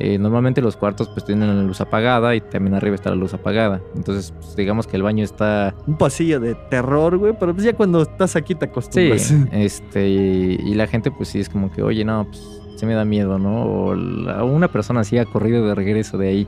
[0.00, 3.34] Eh, normalmente los cuartos pues tienen la luz apagada y también arriba está la luz
[3.34, 3.80] apagada.
[3.96, 5.74] Entonces, pues, digamos que el baño está...
[5.88, 9.34] Un pasillo de terror, güey, pero pues ya cuando estás aquí te Sí, acostumbras.
[9.52, 12.40] este, y, y la gente pues sí es como que, oye, no, pues
[12.76, 13.64] se me da miedo, ¿no?
[13.64, 16.46] O la- una persona así ha corrido de regreso de ahí,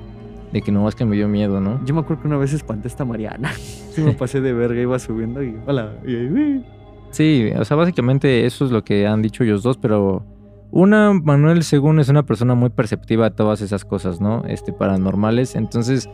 [0.53, 1.85] de que no, es que me dio miedo, ¿no?
[1.85, 3.53] Yo me acuerdo que una vez espanté a esta Mariana.
[3.91, 5.95] Sí me pasé de verga, iba subiendo y hola.
[6.07, 6.63] Y.
[7.11, 10.25] Sí, o sea, básicamente eso es lo que han dicho ellos dos, pero
[10.71, 14.45] una, Manuel, según es una persona muy perceptiva a todas esas cosas, ¿no?
[14.47, 15.57] Este, paranormales.
[15.57, 16.09] Entonces,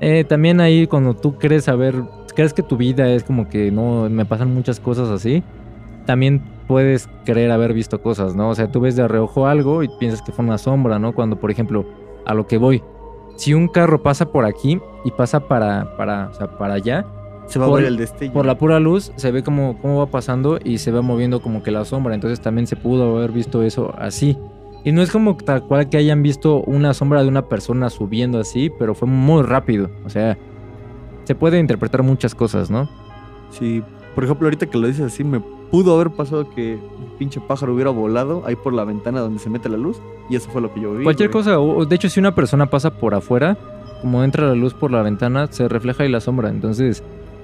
[0.00, 1.94] eh, también ahí cuando tú crees saber,
[2.34, 5.42] crees que tu vida es como que no, me pasan muchas cosas así,
[6.04, 8.50] también puedes creer haber visto cosas, ¿no?
[8.50, 11.14] O sea, tú ves de reojo algo y piensas que fue una sombra, ¿no?
[11.14, 11.86] Cuando, por ejemplo,
[12.26, 12.82] a lo que voy,
[13.36, 17.04] si un carro pasa por aquí y pasa para, para, o sea, para allá,
[17.46, 18.32] Se va a Por- ver el destello.
[18.32, 21.62] por la pura luz se ve como cómo va pasando y se va moviendo como
[21.62, 22.12] que la sombra.
[22.14, 24.36] Entonces también se pudo haber visto eso así.
[24.82, 28.40] Y no es como tal cual que hayan visto una sombra de una persona subiendo
[28.40, 29.90] así, pero fue muy rápido.
[30.04, 30.36] O sea,
[31.24, 32.88] se puede interpretar muchas cosas, ¿no?
[33.50, 33.80] Sí,
[34.16, 37.74] por ejemplo, ahorita que lo dices así, me pudo haber pasado que un pinche pájaro
[37.74, 40.00] hubiera volado ahí por la ventana donde se mete la luz.
[40.28, 41.04] Y eso fue lo que yo vi.
[41.04, 41.44] Cualquier güey.
[41.44, 43.56] cosa, o de hecho si una persona pasa por afuera,
[44.02, 46.48] como entra la luz por la ventana, se refleja ahí la sombra.
[46.50, 47.02] Entonces,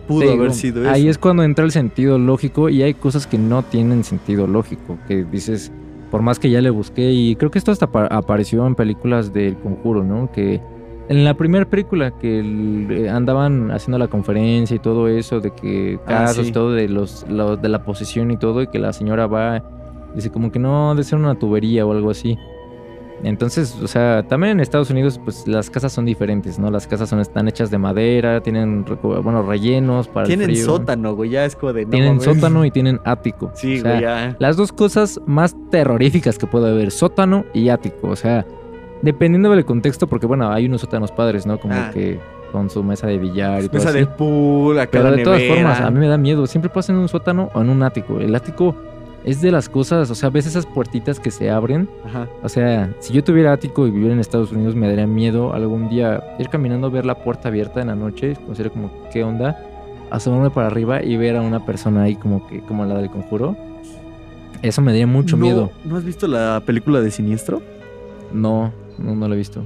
[0.08, 0.90] Pudo haber sido eso.
[0.90, 4.98] Ahí es cuando entra el sentido lógico y hay cosas que no tienen sentido lógico,
[5.06, 5.70] que dices,
[6.10, 9.32] por más que ya le busqué, y creo que esto hasta apa- apareció en películas
[9.32, 10.30] del conjuro, ¿no?
[10.32, 10.60] Que
[11.08, 15.50] en la primera película que el- eh, andaban haciendo la conferencia y todo eso, de
[15.52, 16.52] que Ah, casos, sí.
[16.52, 19.62] todo de los, lo- de la posesión y todo, y que la señora va,
[20.14, 22.38] dice como que no, debe ser una tubería o algo así.
[23.24, 26.72] Entonces, o sea, también en Estados Unidos, pues las casas son diferentes, ¿no?
[26.72, 30.64] Las casas son, están hechas de madera, tienen, bueno, rellenos para el Tienen frío.
[30.64, 32.24] sótano, güey, ya es como de no Tienen mames.
[32.24, 33.52] sótano y tienen ático.
[33.54, 34.36] Sí, O sea, güey, ya.
[34.40, 38.08] Las dos cosas más terroríficas que puede haber, sótano y ático.
[38.08, 38.44] O sea,
[39.02, 41.58] dependiendo del contexto, porque bueno, hay unos sótanos padres, ¿no?
[41.58, 41.90] Como Ah.
[41.92, 42.18] que
[42.52, 43.98] con su mesa de billar y todo Mesa así.
[44.00, 46.46] de pool, acá Pero de todas formas, a mí me da miedo.
[46.46, 48.20] Siempre pasa en un sótano o en un ático.
[48.20, 48.74] El ático
[49.24, 51.88] es de las cosas, o sea, ves esas puertitas que se abren.
[52.04, 52.26] Ajá.
[52.42, 55.88] O sea, si yo tuviera ático y viviera en Estados Unidos, me daría miedo algún
[55.88, 59.56] día ir caminando, ver la puerta abierta en la noche, sea, como, ¿qué onda?
[60.10, 63.56] Asomarme para arriba y ver a una persona ahí como que, como la del conjuro.
[64.60, 65.70] Eso me daría mucho No, miedo.
[65.84, 67.62] ¿No has visto la película de Siniestro?
[68.32, 69.62] No, no, no lo he visto.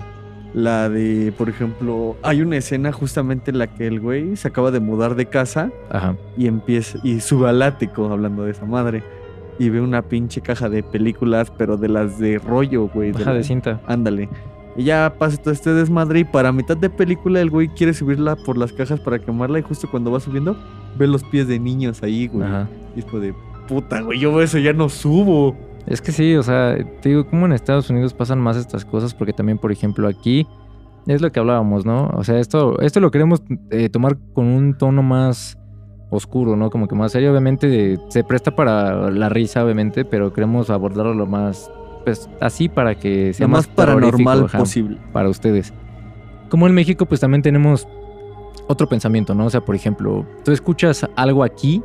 [0.55, 4.71] La de, por ejemplo, hay una escena justamente en la que el güey se acaba
[4.71, 6.17] de mudar de casa Ajá.
[6.39, 9.03] y empieza y sube al ático hablando de esa madre
[9.59, 13.13] y ve una pinche caja de películas, pero de las de rollo, güey.
[13.13, 13.81] Baja la- de cinta.
[13.87, 14.29] Ándale.
[14.79, 18.37] Y ya pasa todo este desmadre y para mitad de película el güey quiere subirla
[18.37, 20.57] por las cajas para quemarla y justo cuando va subiendo
[20.99, 22.47] ve los pies de niños ahí, güey.
[22.47, 22.69] Ajá.
[22.95, 23.35] Y es como de
[23.69, 25.57] puta, güey, yo eso ya no subo.
[25.87, 29.15] Es que sí, o sea, te digo, como en Estados Unidos pasan más estas cosas,
[29.15, 30.47] porque también, por ejemplo, aquí
[31.07, 32.09] es lo que hablábamos, ¿no?
[32.15, 35.57] O sea, esto, esto lo queremos eh, tomar con un tono más
[36.11, 36.71] oscuro, ¿no?
[36.71, 41.27] Como que más serio, obviamente se presta para la risa, obviamente, pero queremos abordarlo lo
[41.27, 41.71] más,
[42.05, 44.99] pues, así para que sea Lo más paranormal posible.
[45.13, 45.73] para ustedes.
[46.49, 47.87] Como en México, pues también tenemos
[48.69, 49.47] otro pensamiento, ¿no?
[49.47, 51.83] O sea, por ejemplo, tú escuchas algo aquí,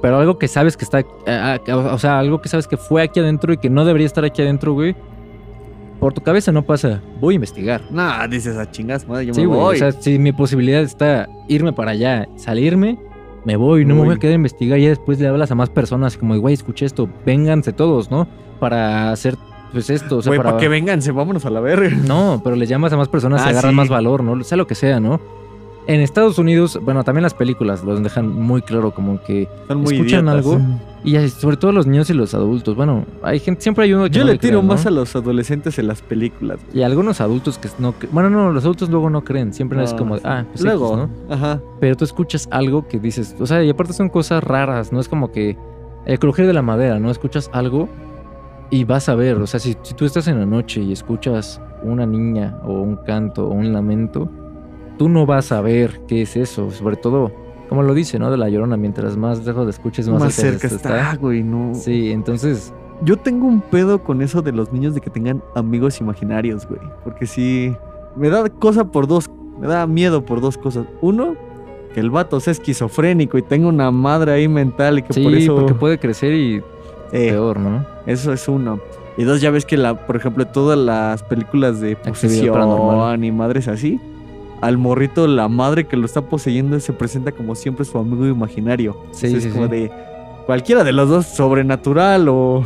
[0.00, 1.06] pero algo que sabes que está, eh,
[1.66, 4.24] eh, o sea, algo que sabes que fue aquí adentro y que no debería estar
[4.24, 4.94] aquí adentro, güey.
[6.00, 7.82] Por tu cabeza no pasa, voy a investigar.
[7.90, 9.58] Nah, dices a chingas, madre, yo Sí, me güey.
[9.60, 9.74] voy.
[9.76, 12.98] O sea, si mi posibilidad está irme para allá, salirme,
[13.44, 14.78] me voy, no me voy a quedar a investigar.
[14.78, 18.28] Y después le hablas a más personas, como, güey, escuché esto, vénganse todos, ¿no?
[18.60, 19.36] Para hacer,
[19.72, 20.50] pues esto, o sea, Güey, para.
[20.50, 21.90] para que vénganse, vámonos a la verga.
[22.06, 23.76] No, pero le llamas a más personas y Ah, agarran sí.
[23.76, 24.40] más valor, ¿no?
[24.44, 25.20] Sea lo que sea, ¿no?
[25.88, 30.26] En Estados Unidos, bueno, también las películas los dejan muy claro, como que muy escuchan
[30.26, 30.46] idiotas.
[30.46, 30.60] algo
[31.02, 32.76] y sobre todo los niños y los adultos.
[32.76, 34.74] Bueno, hay gente, siempre hay uno que Yo no le tiro cree, ¿no?
[34.74, 36.60] más a los adolescentes en las películas.
[36.74, 39.54] Y algunos adultos que no Bueno, no, los adultos luego no creen.
[39.54, 41.34] Siempre es como, ah, pues Luego, X, ¿no?
[41.34, 41.62] ajá.
[41.80, 45.08] Pero tú escuchas algo que dices, o sea, y aparte son cosas raras, no es
[45.08, 45.56] como que
[46.04, 47.10] el crujir de la madera, ¿no?
[47.10, 47.88] Escuchas algo
[48.68, 51.62] y vas a ver, o sea, si, si tú estás en la noche y escuchas
[51.82, 54.28] una niña o un canto o un lamento,
[54.98, 57.32] tú no vas a ver qué es eso, sobre todo,
[57.68, 58.30] como lo dice, ¿no?
[58.30, 61.74] De la llorona, mientras más lejos la escuches, más, Más cerca está, güey, no.
[61.74, 66.00] Sí, entonces, Yo tengo un pedo con eso de los niños de que tengan amigos
[66.00, 66.80] imaginarios, güey.
[67.04, 67.74] Porque sí,
[68.16, 69.30] me da cosa por dos,
[69.60, 70.84] me da miedo por dos cosas.
[71.00, 71.36] Uno,
[71.94, 75.34] que el vato sea esquizofrénico y tenga una madre ahí mental y que sí, por
[75.34, 75.54] eso...
[75.54, 76.56] porque puede crecer y
[77.12, 77.86] eh, peor, ¿no?
[78.06, 78.80] Eso es uno.
[79.16, 83.66] Y dos, ya ves que, la, por ejemplo, todas las películas de posesión y madres
[83.68, 84.00] así,
[84.60, 88.96] al morrito, la madre que lo está poseyendo se presenta como siempre su amigo imaginario.
[89.12, 89.70] Sí, Entonces, sí, es como sí.
[89.72, 89.90] de
[90.46, 92.64] cualquiera de los dos, sobrenatural o,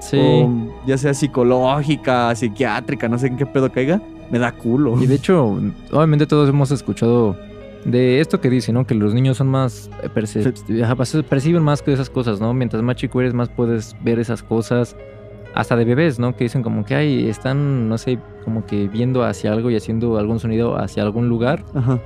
[0.00, 0.18] Sí.
[0.20, 0.50] o
[0.86, 5.00] ya sea psicológica, psiquiátrica, no sé en qué pedo caiga, me da culo.
[5.02, 5.58] Y de hecho,
[5.92, 7.36] obviamente todos hemos escuchado
[7.84, 8.86] de esto que dice, ¿no?
[8.86, 10.36] Que los niños son más pues,
[11.28, 12.52] perciben más que esas cosas, ¿no?
[12.54, 14.96] Mientras más chico eres, más puedes ver esas cosas.
[15.54, 16.36] Hasta de bebés, ¿no?
[16.36, 20.16] Que dicen como que ay, están, no sé, como que viendo hacia algo y haciendo
[20.16, 21.62] algún sonido hacia algún lugar.
[21.74, 22.00] Ajá.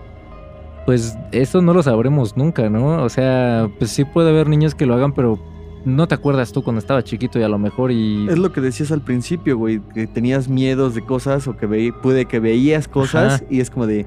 [0.87, 3.05] Pues eso no lo sabremos nunca, ¿no?
[3.05, 5.38] O sea, pues sí puede haber niños que lo hagan, pero
[5.85, 8.26] no te acuerdas tú cuando estaba chiquito y a lo mejor y...
[8.28, 11.92] Es lo que decías al principio, güey, que tenías miedos de cosas o que veí-
[12.02, 13.44] puede que veías cosas Ajá.
[13.48, 14.05] y es como de,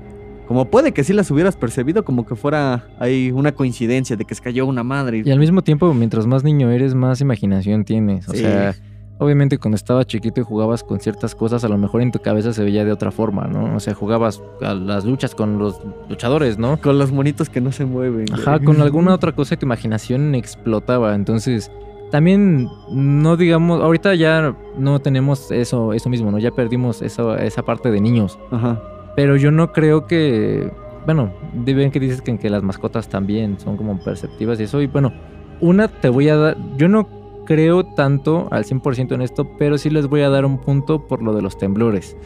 [0.49, 4.35] como puede que sí las hubieras percibido, como que fuera ahí una coincidencia de que
[4.35, 5.23] se cayó una madre.
[5.25, 8.27] Y al mismo tiempo, mientras más niño eres, más imaginación tienes.
[8.27, 8.39] O Sí.
[8.39, 8.75] sea,
[9.17, 12.53] obviamente cuando estabas chiquito y jugabas con ciertas cosas, a lo mejor en tu cabeza
[12.53, 13.75] se veía de otra forma, ¿no?
[13.75, 16.77] O sea, jugabas a las luchas con los luchadores, ¿no?
[16.77, 18.25] Con los monitos que no se mueven.
[18.33, 21.15] Ajá, con alguna otra cosa y tu imaginación explotaba.
[21.15, 21.71] Entonces,
[22.11, 26.39] también no digamos, ahorita ya no tenemos eso, eso mismo, ¿no?
[26.39, 28.37] Ya perdimos eso, esa parte de niños.
[28.51, 28.81] Ajá.
[29.15, 30.71] Pero yo no creo que.
[31.05, 34.81] Bueno, ven que dices que, que las mascotas también son como perceptivas y eso.
[34.81, 35.13] Y bueno,
[35.61, 36.57] una te voy a dar.
[36.77, 37.07] Yo no
[37.45, 41.21] creo tanto al 100% en esto, pero sí les voy a dar un punto por
[41.21, 42.17] lo de los temblores.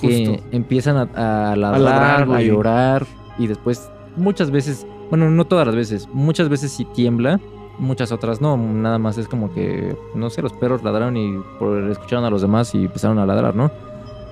[0.00, 0.46] Que Justo.
[0.52, 3.06] empiezan a, a ladrar, ladrar, a, llorar
[3.38, 4.86] y después muchas veces.
[5.08, 6.08] Bueno, no todas las veces.
[6.12, 7.40] Muchas veces sí tiembla.
[7.78, 11.90] Muchas otras no, nada más es como que, no sé, los perros ladraron y por,
[11.90, 13.70] escucharon a los demás y empezaron a ladrar, ¿no?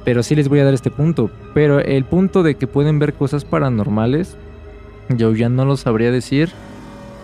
[0.03, 1.31] Pero sí les voy a dar este punto.
[1.53, 4.37] Pero el punto de que pueden ver cosas paranormales,
[5.11, 6.53] yo ya no lo sabría decir.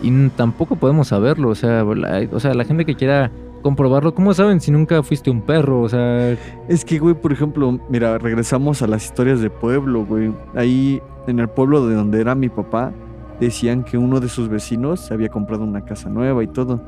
[0.02, 1.50] Y tampoco podemos saberlo.
[1.50, 3.30] O sea, la, o sea, la gente que quiera
[3.62, 5.82] comprobarlo, ¿cómo saben si nunca fuiste un perro?
[5.82, 6.36] O sea,
[6.68, 10.32] Es que, güey, por ejemplo, mira, regresamos a las historias de pueblo, güey.
[10.54, 12.92] Ahí, en el pueblo de donde era mi papá,
[13.38, 16.80] decían que uno de sus vecinos se había comprado una casa nueva y todo.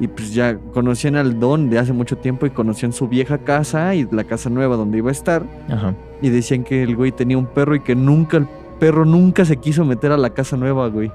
[0.00, 3.94] Y pues ya conocían al don de hace mucho tiempo y conocían su vieja casa
[3.94, 5.44] y la casa nueva donde iba a estar.
[5.68, 5.94] ajá.
[6.22, 8.46] Y decían que el güey tenía un perro y que nunca, el
[8.78, 11.10] perro nunca se quiso meter a la casa nueva, güey.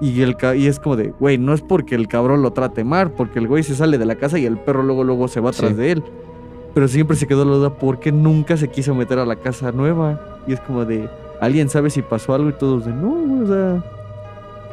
[0.00, 3.10] Y, el, y es como de, güey, no es porque el cabrón lo trate mal,
[3.12, 5.50] porque el güey se sale de la casa y el perro luego, luego se va
[5.50, 5.76] atrás Sí.
[5.76, 6.04] de él.
[6.74, 9.72] Pero siempre se quedó la duda, ¿por qué nunca se quiso meter a la casa
[9.72, 10.20] nueva?
[10.46, 11.08] Y es como de,
[11.40, 12.50] ¿alguien sabe si pasó algo?
[12.50, 13.84] Y todos de, no, güey, o sea,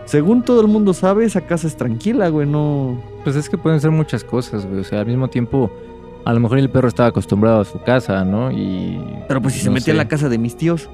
[0.05, 3.01] según todo el mundo sabe, esa casa es tranquila, güey, no...
[3.23, 4.81] Pues es que pueden ser muchas cosas, güey.
[4.81, 5.71] O sea, al mismo tiempo,
[6.25, 8.51] a lo mejor el perro estaba acostumbrado a su casa, ¿no?
[8.51, 8.99] Y.
[9.29, 10.03] Pero pues si se metía en sé.
[10.03, 10.89] la casa de mis tíos.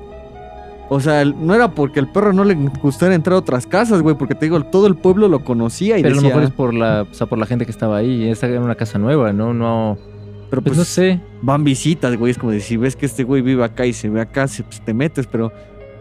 [0.92, 4.16] O sea, no era porque el perro no le gustara entrar a otras casas, güey,
[4.18, 6.56] porque te digo, todo el pueblo lo conocía y Pero a lo decía, mejor es
[6.56, 8.28] por la, o sea, por la gente que estaba ahí.
[8.28, 9.54] Esta era una casa nueva, ¿no?
[9.54, 9.98] No.
[10.50, 11.20] pero Pues, pues, no sé.
[11.44, 14.10] van visitas, güey, es como de si ves que este güey vive acá y se
[14.10, 15.52] ve acá, se- pues te metes, pero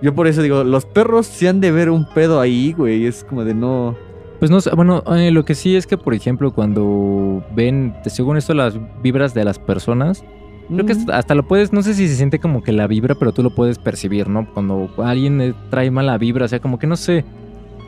[0.01, 3.24] yo por eso digo, los perros se han de ver un pedo ahí, güey, es
[3.24, 3.94] como de no...
[4.38, 8.37] Pues no sé, bueno, eh, lo que sí es que, por ejemplo, cuando ven, según
[8.38, 10.24] esto, las vibras de las personas,
[10.68, 13.14] creo que Mm, hasta, lo puedes, no sé si se siente como que la vibra,
[13.14, 14.46] pero tú lo puedes percibir, ¿no?
[14.52, 17.24] Cuando alguien trae mala vibra, o sea, como que no sé.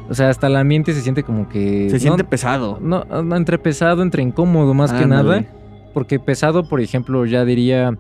[0.09, 1.89] O sea, hasta el ambiente se siente como que.
[1.89, 2.79] se no- siente pesado.
[2.81, 5.45] No, no, entre pesado, entre incómodo, más que nada.
[5.95, 7.97] Porque pesado, por ejemplo, ya diría.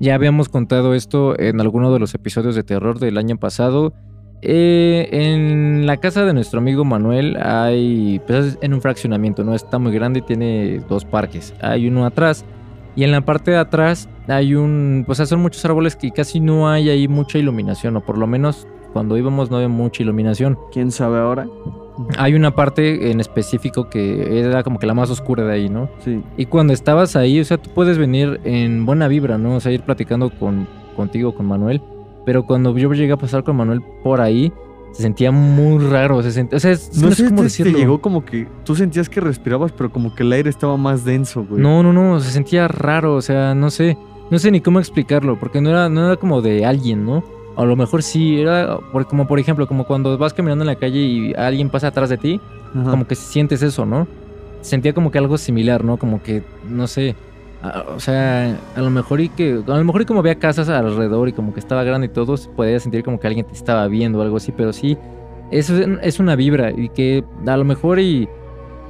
[0.00, 3.92] Ya habíamos contado esto en alguno de los episodios de terror del año pasado.
[4.44, 8.20] Eh, en la casa de nuestro amigo Manuel hay.
[8.26, 9.54] Pues es en un fraccionamiento, ¿no?
[9.54, 11.54] Está muy grande y tiene dos parques.
[11.60, 12.44] Hay uno atrás.
[12.94, 15.04] Y en la parte de atrás hay un.
[15.06, 17.96] Pues son muchos árboles que casi no hay ahí mucha iluminación.
[17.96, 20.58] O por lo menos cuando íbamos no había mucha iluminación.
[20.72, 21.46] ¿Quién sabe ahora?
[22.18, 25.88] Hay una parte en específico que era como que la más oscura de ahí, ¿no?
[26.04, 26.22] Sí.
[26.36, 29.56] Y cuando estabas ahí, o sea, tú puedes venir en buena vibra, ¿no?
[29.56, 30.66] O sea, ir platicando con,
[30.96, 31.82] contigo, con Manuel.
[32.24, 34.52] Pero cuando yo llegué a pasar con Manuel por ahí,
[34.92, 36.22] se sentía muy raro.
[36.22, 37.72] Se sentía, o sea, es- No, no sé cómo te, decirlo.
[37.72, 41.04] te llegó como que tú sentías que respirabas, pero como que el aire estaba más
[41.04, 41.62] denso, güey.
[41.62, 43.96] No, no, no, se sentía raro, o sea, no sé,
[44.30, 47.24] no sé ni cómo explicarlo, porque no era, no era como de alguien, ¿no?
[47.56, 50.76] A lo mejor sí, era por- como por ejemplo, como cuando vas caminando en la
[50.76, 52.40] calle y alguien pasa atrás de ti,
[52.74, 52.90] Ajá.
[52.90, 54.06] como que sientes eso, ¿no?
[54.62, 55.96] Sentía como que algo similar, ¿no?
[55.96, 57.14] Como que, no sé,
[57.62, 61.28] o sea, a lo mejor y que, a lo mejor y como había casas alrededor
[61.28, 63.86] y como que estaba grande y todo, se podía sentir como que alguien te estaba
[63.86, 64.98] viendo o algo así, pero sí,
[65.52, 68.28] eso es, una vibra y que a lo mejor y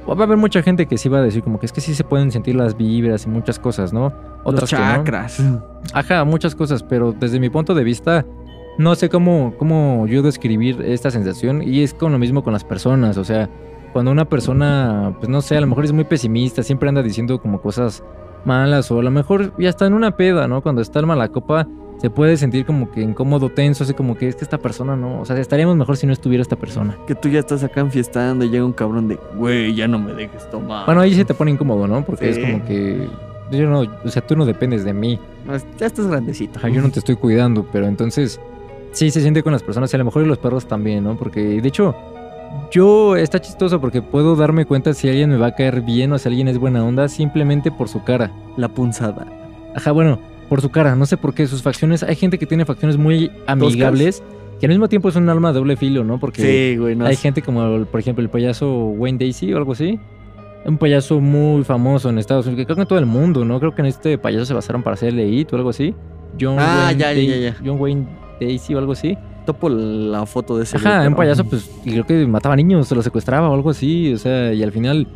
[0.09, 1.93] va a haber mucha gente que sí va a decir como que es que sí
[1.93, 4.13] se pueden sentir las vibras y muchas cosas, ¿no?
[4.45, 4.81] Los Otras que no.
[4.81, 5.43] chakras.
[5.93, 8.25] Ajá, muchas cosas, pero desde mi punto de vista,
[8.79, 12.63] no sé cómo, cómo yo describir esta sensación y es con lo mismo con las
[12.63, 13.49] personas, o sea,
[13.91, 17.39] cuando una persona, pues no sé, a lo mejor es muy pesimista, siempre anda diciendo
[17.39, 18.03] como cosas
[18.45, 20.61] malas o a lo mejor ya está en una peda, ¿no?
[20.61, 21.67] Cuando está en mala copa
[21.99, 25.21] se puede sentir como que incómodo, tenso, así como que es que esta persona no,
[25.21, 26.97] o sea, estaríamos mejor si no estuviera esta persona.
[27.07, 30.11] Que tú ya estás acá enfiestando y llega un cabrón de, güey, ya no me
[30.13, 30.85] dejes tomar.
[30.85, 32.03] Bueno, ahí se te pone incómodo, ¿no?
[32.03, 32.41] Porque Sí.
[32.41, 33.07] es como que
[33.51, 35.17] yo no, o sea, tú no dependes de mí.
[35.79, 36.59] Ya estás grandecito.
[36.59, 38.39] Ajá, yo no te estoy cuidando, pero entonces
[38.91, 41.15] sí se siente con las personas y a lo mejor y los perros también, ¿no?
[41.15, 41.95] Porque de hecho,
[42.71, 46.17] yo está chistoso porque puedo darme cuenta si alguien me va a caer bien o
[46.17, 48.31] si alguien es buena onda simplemente por su cara.
[48.57, 49.27] La punzada.
[49.75, 52.65] Ajá, bueno, por su cara, no sé por qué, sus facciones, hay gente que tiene
[52.65, 54.23] facciones muy amigables,
[54.59, 56.19] que al mismo tiempo es un alma de doble filo, ¿no?
[56.19, 59.71] Porque Sí, güey, no hay gente como, por ejemplo, el payaso Wayne Daisy o algo
[59.73, 59.99] así.
[60.65, 63.59] Un payaso muy famoso en Estados Unidos, que creo que en todo el mundo, ¿no?
[63.59, 65.93] Creo que en este payaso se basaron para hacer el o algo así.
[66.39, 67.55] John Ah, Wayne ya, ya, ya.
[67.65, 68.07] John Wayne
[68.39, 69.17] Daisy o algo así.
[69.45, 72.95] Topo la foto de ese Ajá, un payaso, pues, y creo que mataba niños, se
[72.95, 74.13] los secuestraba o algo así.
[74.13, 75.07] O sea, y al final,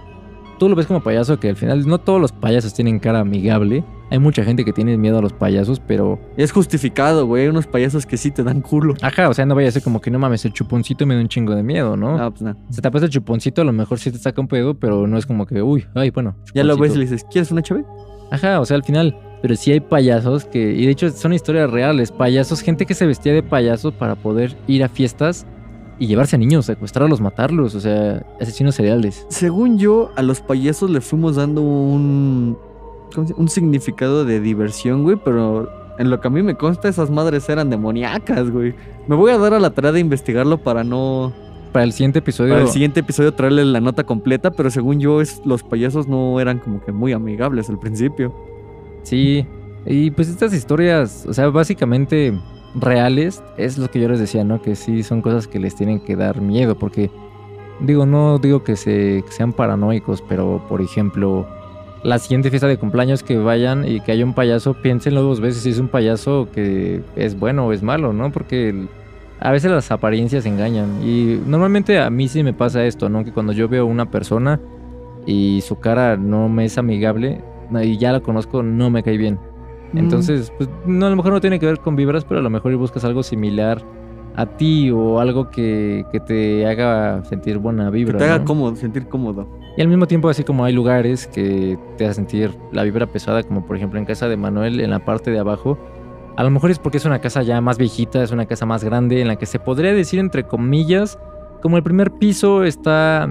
[0.60, 3.84] tú lo ves como payaso, que al final no todos los payasos tienen cara amigable.
[4.10, 6.20] Hay mucha gente que tiene miedo a los payasos, pero.
[6.38, 7.44] Es justificado, güey.
[7.44, 8.94] Hay unos payasos que sí te dan culo.
[9.02, 11.22] Ajá, o sea, no vaya a ser como que no mames, el chuponcito me da
[11.22, 12.18] un chingo de miedo, ¿no?
[12.18, 12.58] Ah, pues nada.
[12.70, 15.18] Se te pasa el chuponcito, a lo mejor sí te saca un pedo, pero no
[15.18, 16.36] es como que, uy, ay, bueno.
[16.54, 17.84] Ya lo ves y le dices, ¿quieres una chave?
[18.32, 21.70] Ajá, o sea, al final, pero sí hay payasos que, y de hecho son historias
[21.70, 25.46] reales, payasos, gente que se vestía de payasos para poder ir a fiestas
[26.00, 29.26] y llevarse a niños, secuestrarlos, matarlos, o sea, asesinos seriales.
[29.30, 32.58] Según yo, a los payasos le fuimos dando un.
[33.16, 36.88] ¿cómo se- Un significado de diversión, güey, pero en lo que a mí me consta,
[36.88, 38.76] esas madres eran demoníacas, güey.
[39.08, 41.34] Me voy a dar a la tarea de investigarlo para no.
[41.72, 45.22] Para el siguiente episodio, Para el siguiente episodio traerle la nota completa, pero según yo,
[45.22, 48.34] es, los payasos no eran como que muy amigables al principio.
[49.08, 49.46] Sí,
[49.86, 52.34] y pues estas historias, o sea, básicamente
[52.76, 54.62] reales, es lo que yo les decía, ¿no?
[54.62, 57.10] Que sí son cosas que les tienen que dar miedo, porque
[57.80, 61.48] digo, no digo que, se, sean paranoicos, pero por ejemplo,
[62.04, 65.64] la siguiente fiesta de cumpleaños que vayan y que haya un payaso, piénsenlo dos veces
[65.64, 68.32] si es un payaso que es bueno o es malo, ¿no?
[68.32, 68.88] Porque
[69.40, 71.02] a veces las apariencias engañan.
[71.04, 73.24] Y normalmente a mí sí me pasa esto, ¿no?
[73.24, 74.60] Que cuando yo veo una persona
[75.26, 77.42] y su cara no me es amigable
[77.84, 79.40] y ya la conozco, no me cae bien.
[79.94, 79.98] Mm.
[79.98, 82.50] Entonces, pues no, a lo mejor no tiene que ver con vibras, pero a lo
[82.50, 83.82] mejor buscas algo similar
[84.36, 88.18] a ti o algo que, que te haga sentir buena Que vibra.
[88.20, 88.46] te haga ¿no?
[88.46, 89.48] cómodo, sentir cómodo.
[89.76, 93.42] Y al mismo tiempo, así como hay lugares que te hacen sentir la vibra pesada,
[93.44, 95.78] como por ejemplo en casa de Manuel, en la parte de abajo,
[96.36, 98.84] a lo mejor es porque es una casa ya más viejita, es una casa más
[98.84, 101.18] grande, en la que se podría decir, entre comillas,
[101.64, 103.28] como el primer piso está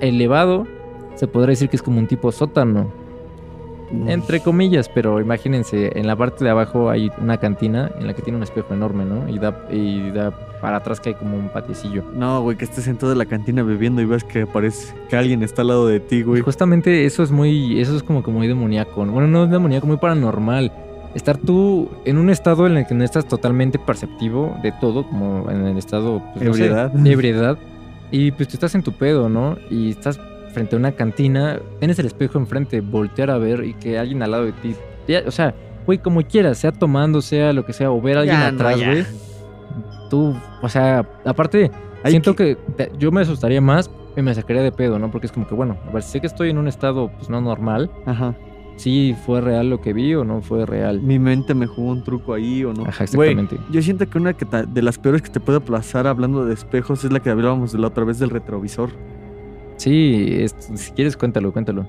[0.00, 0.66] elevado,
[1.14, 2.92] se podría decir que es como un tipo sótano,
[4.06, 8.22] entre comillas, pero imagínense, en la parte de abajo hay una cantina en la que
[8.22, 9.28] tiene un espejo enorme, ¿no?
[9.28, 10.30] Y da, y da
[10.60, 12.04] para atrás que hay como un patiecillo.
[12.14, 15.42] No, güey, que estés sentado en la cantina bebiendo y ves que parece que alguien
[15.42, 16.40] está al lado de ti, güey.
[16.42, 19.04] justamente eso es muy, eso es como que muy demoníaco.
[19.04, 20.72] Bueno, no es demoníaco, muy paranormal.
[21.14, 25.50] Estar tú en un estado en el que no estás totalmente perceptivo de todo, como
[25.50, 26.90] en el estado pues, no sé, Ebriedad.
[26.90, 27.58] de ebriedad.
[28.10, 29.56] Y pues tú estás en tu pedo, ¿no?
[29.70, 30.18] Y estás
[30.52, 34.30] frente a una cantina, tienes el espejo enfrente, voltear a ver y que alguien al
[34.30, 34.74] lado de ti.
[35.08, 35.54] ya, o sea,
[35.86, 38.76] güey, como quieras, sea tomando, sea lo que sea, o ver a alguien Ya, atrás,
[38.76, 39.04] güey.
[40.10, 41.70] Tú, o sea, aparte,
[42.04, 45.10] Hay siento que, te- yo me asustaría más y me sacaría de pedo, ¿no?
[45.10, 47.40] Porque es como que, bueno, a ver, sé que estoy en un estado, pues no
[47.40, 47.90] normal.
[48.04, 48.34] Ajá.
[48.76, 51.00] Si fue real lo que vi o no fue real.
[51.00, 52.82] Mi mente me jugó un truco ahí o no.
[52.86, 53.58] Ajá, Güey, exactamente.
[53.70, 56.54] yo siento que una que ta- de las peores que te puede aplazar hablando de
[56.54, 58.90] espejos es la que hablábamos de la otra vez del retrovisor.
[59.82, 61.86] Sí, es- si quieres, cuéntalo, cuéntalo.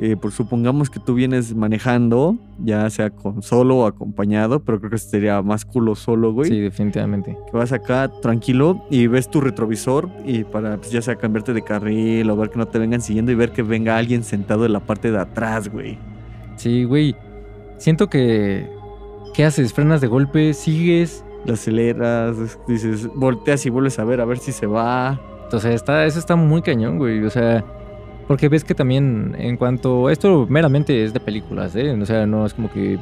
[0.00, 4.90] Eh, por supongamos que tú vienes manejando, ya sea con solo o acompañado, pero creo
[4.90, 6.48] que sería más culo solo, güey.
[6.50, 7.36] Sí, definitivamente.
[7.50, 11.62] Que vas acá tranquilo y ves tu retrovisor y para pues, ya sea cambiarte de
[11.62, 14.72] carril o ver que no te vengan siguiendo y ver que venga alguien sentado en
[14.72, 15.98] la parte de atrás, güey.
[16.56, 17.14] Sí, güey.
[17.78, 18.68] Siento que.
[19.34, 19.72] ¿Qué haces?
[19.72, 20.52] ¿Frenas de golpe?
[20.52, 21.24] ¿Sigues?
[21.46, 25.20] La aceleras, dices, volteas y vuelves a ver a ver si se va.
[25.52, 27.22] Entonces, está, eso está muy cañón, güey.
[27.24, 27.62] O sea,
[28.26, 30.08] porque ves que también en cuanto...
[30.08, 31.92] Esto meramente es de películas, ¿eh?
[31.92, 32.98] O sea, no es como que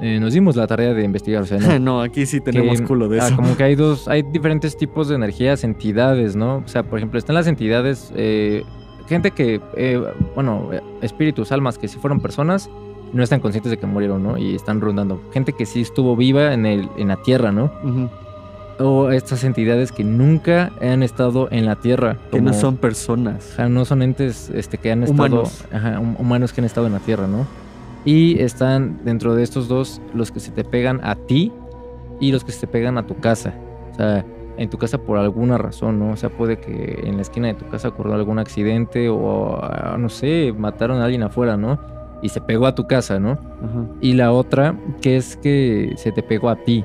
[0.00, 1.78] eh, nos dimos la tarea de investigar, o sea, no.
[1.78, 3.36] no, aquí sí tenemos que, culo de ah, eso.
[3.36, 6.62] como que hay dos, hay diferentes tipos de energías, entidades, ¿no?
[6.64, 8.64] O sea, por ejemplo, están las entidades, eh,
[9.06, 10.02] gente que, eh,
[10.34, 10.70] bueno,
[11.02, 12.70] espíritus, almas que si fueron personas,
[13.12, 14.38] no están conscientes de que murieron, ¿no?
[14.38, 15.20] Y están rondando.
[15.34, 17.70] Gente que sí estuvo viva en, el, en la tierra, ¿no?
[17.84, 18.08] Ujú.
[18.78, 22.18] O estas entidades que nunca han estado en la tierra.
[22.30, 23.50] Que no son personas.
[23.52, 25.26] o sea, no son entes este, que han estado.
[25.26, 25.64] Humanos.
[25.72, 27.46] ajá, humanos que han estado en la Tierra, ¿no?
[28.04, 31.52] Y están dentro de estos dos los que se te pegan a ti
[32.18, 33.54] y los que se te pegan a tu casa.
[33.92, 34.24] O sea,
[34.56, 36.12] en tu casa por alguna razón, ¿no?
[36.12, 39.96] O sea, puede que en la esquina de tu casa ocurrió algún accidente o, ah,
[39.98, 41.78] no sé, mataron a alguien afuera, ¿no?
[42.22, 43.32] Y se pegó a tu casa, ¿no?
[43.32, 43.86] Ajá.
[44.00, 46.84] Y la otra, que es que se te pegó a ti.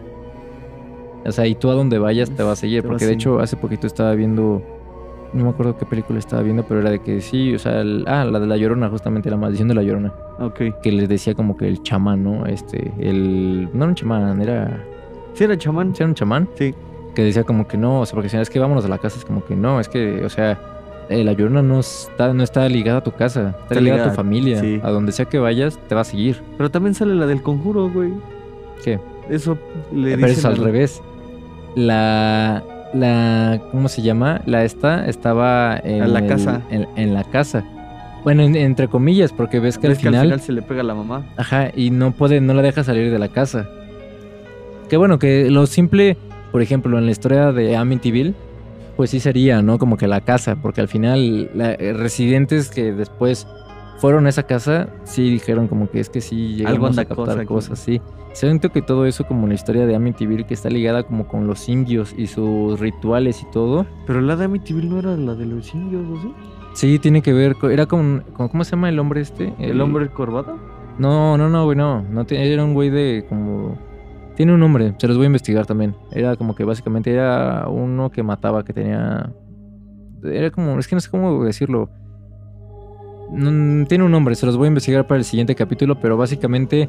[1.25, 2.81] O sea, y tú a donde vayas te va a seguir.
[2.83, 4.61] Te Porque de hecho, hace poquito estaba viendo.
[5.33, 8.05] No me acuerdo qué película estaba viendo, pero era de que sí, o sea, el-
[8.07, 10.13] ah, la de la llorona, justamente, la maldición de la llorona.
[10.39, 10.61] Ok.
[10.81, 12.45] Que les decía como que el chamán, ¿no?
[12.45, 13.67] Este, el.
[13.73, 14.83] No era un chamán, era.
[15.33, 15.93] ¿Sí era chamán?
[15.93, 16.47] ¿sí era un chamán?
[16.55, 16.73] Sí.
[17.13, 19.17] Que decía como que no, o sea, porque decían, es que vámonos a la casa,
[19.19, 20.57] es como que no, es que, o sea,
[21.09, 24.09] eh, la llorona no está, no está ligada a tu casa, está, Está ligada a
[24.09, 24.61] tu familia.
[24.61, 24.79] sí.
[24.83, 26.41] A donde sea que vayas, te va a seguir.
[26.57, 28.13] Pero también sale la del conjuro, güey.
[28.83, 28.99] ¿Qué?
[29.29, 29.57] Eso
[29.93, 31.01] le Pero dicen es al revés.
[31.77, 32.63] La.
[32.93, 33.61] La.
[33.71, 34.41] ¿Cómo se llama?
[34.45, 36.11] La esta estaba en.
[36.11, 36.61] La el- casa.
[36.71, 37.63] En, en la casa.
[38.23, 40.61] Bueno, en- entre comillas, porque ves que, ¿Ves al, que final, al final se le
[40.61, 41.25] pega a la mamá.
[41.37, 43.69] Ajá, y no puede, no la deja salir de la casa.
[44.89, 46.17] Que bueno, que lo simple,
[46.51, 48.33] por ejemplo, en la historia de Amityville,
[48.97, 49.77] pues sí sería, ¿no?
[49.77, 53.47] Como que la casa, porque al final, la- eh, residentes que después
[53.99, 57.15] fueron a esa casa, sí dijeron como que es que sí llegamos Algo a captar
[57.15, 58.01] cosa cosas, sí.
[58.37, 61.67] Siento que todo eso como la historia de Amityville que está ligada como con los
[61.69, 63.87] indios y sus rituales y todo.
[64.05, 66.33] Pero la de Amityville no era la de los indios, ¿o sí?
[66.73, 69.55] Sí, tiene que ver, co- era con, con- ¿cómo se llama el hombre este?
[69.57, 70.53] ¿El hombre corbata?
[70.99, 72.03] No, no, no, güey, no.
[72.03, 73.75] no te- era un güey de como...
[74.35, 75.95] Tiene un nombre, se los voy a investigar también.
[76.11, 79.31] Era como que básicamente era uno que mataba, que tenía...
[80.23, 80.77] Era como...
[80.77, 81.89] Es que no sé cómo decirlo.
[83.31, 86.87] No, tiene un nombre, se los voy a investigar para el siguiente capítulo, pero básicamente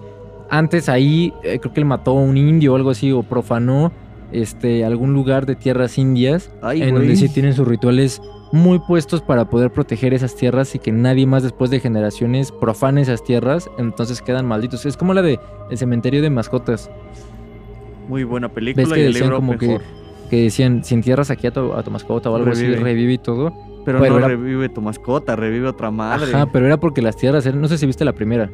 [0.50, 3.92] antes ahí eh, creo que él mató a un indio o algo así, o profanó
[4.32, 8.20] este, algún lugar de tierras indias Ay, en donde sí tienen sus rituales
[8.52, 13.02] muy puestos para poder proteger esas tierras y que nadie más después de generaciones profane
[13.02, 14.86] esas tierras, entonces quedan malditos.
[14.86, 15.38] Es como la de
[15.70, 16.90] El cementerio de mascotas,
[18.08, 19.80] Muy buena película ves que y el decían libro como mejor.
[19.80, 22.80] que, que decían, si entierras aquí a tu, a tu mascota o algo así, Revive.
[22.82, 23.52] revive y todo.
[23.84, 26.34] Pero, Pero no era- revive tu mascota, revive otra madre.
[26.34, 28.50] Ajá, pero era porque las tierras eran, no sé si viste la primera,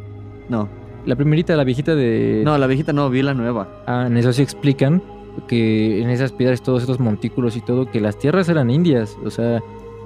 [0.49, 0.69] No,
[1.07, 2.43] la primerita, la viejita de...
[2.45, 3.69] no, la viejita no, vi la nueva.
[3.87, 5.03] Ah, en eso sí explican
[5.49, 9.31] que en esas piedras, todos estos montículos y todo, que las tierras eran indias, o
[9.31, 9.61] sea,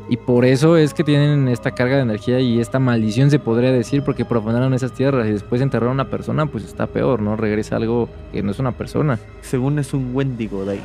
[0.09, 3.70] y por eso es que tienen esta carga de energía y esta maldición se podría
[3.70, 7.36] decir, porque profanaron esas tierras y después enterrar a una persona, pues está peor, ¿no?
[7.36, 9.18] Regresa algo que no es una persona.
[9.42, 10.80] Según es un Wendigo de ahí.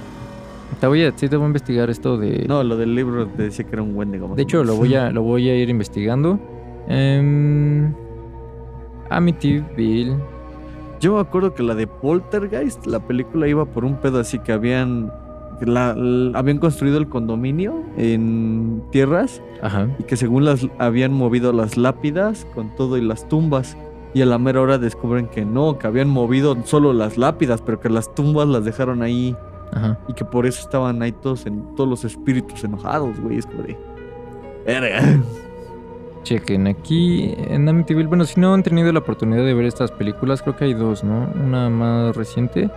[0.82, 2.46] Te voy a, sí te voy a investigar esto de...
[2.48, 4.36] No, lo del libro te decía que era un Wendigo.
[4.36, 6.38] de hecho, lo voy a, lo voy a ir investigando.
[6.90, 7.94] Em,
[9.18, 10.16] Amityville.
[11.00, 14.52] Yo me acuerdo que la de Poltergeist, la película iba por un pedo así que
[14.54, 15.12] habían
[15.60, 19.88] que la- la- habían construido el condominio en tierras Ajá.
[20.00, 23.78] y que según las habían movido las lápidas con todo y las tumbas
[24.16, 27.80] y a la mera hora descubren que no, que habían movido solo las lápidas, pero
[27.80, 29.36] que las tumbas las dejaron ahí
[29.74, 30.00] Ajá.
[30.08, 33.64] y que por eso estaban ahí todos en todos los espíritus enojados, güey, es como
[33.64, 33.78] de
[34.66, 35.22] verga.
[36.24, 38.08] Chequen aquí en Amityville.
[38.08, 41.04] Bueno, si no han tenido la oportunidad de ver estas películas, creo que hay dos,
[41.04, 41.30] ¿no?
[41.36, 42.70] Una más reciente.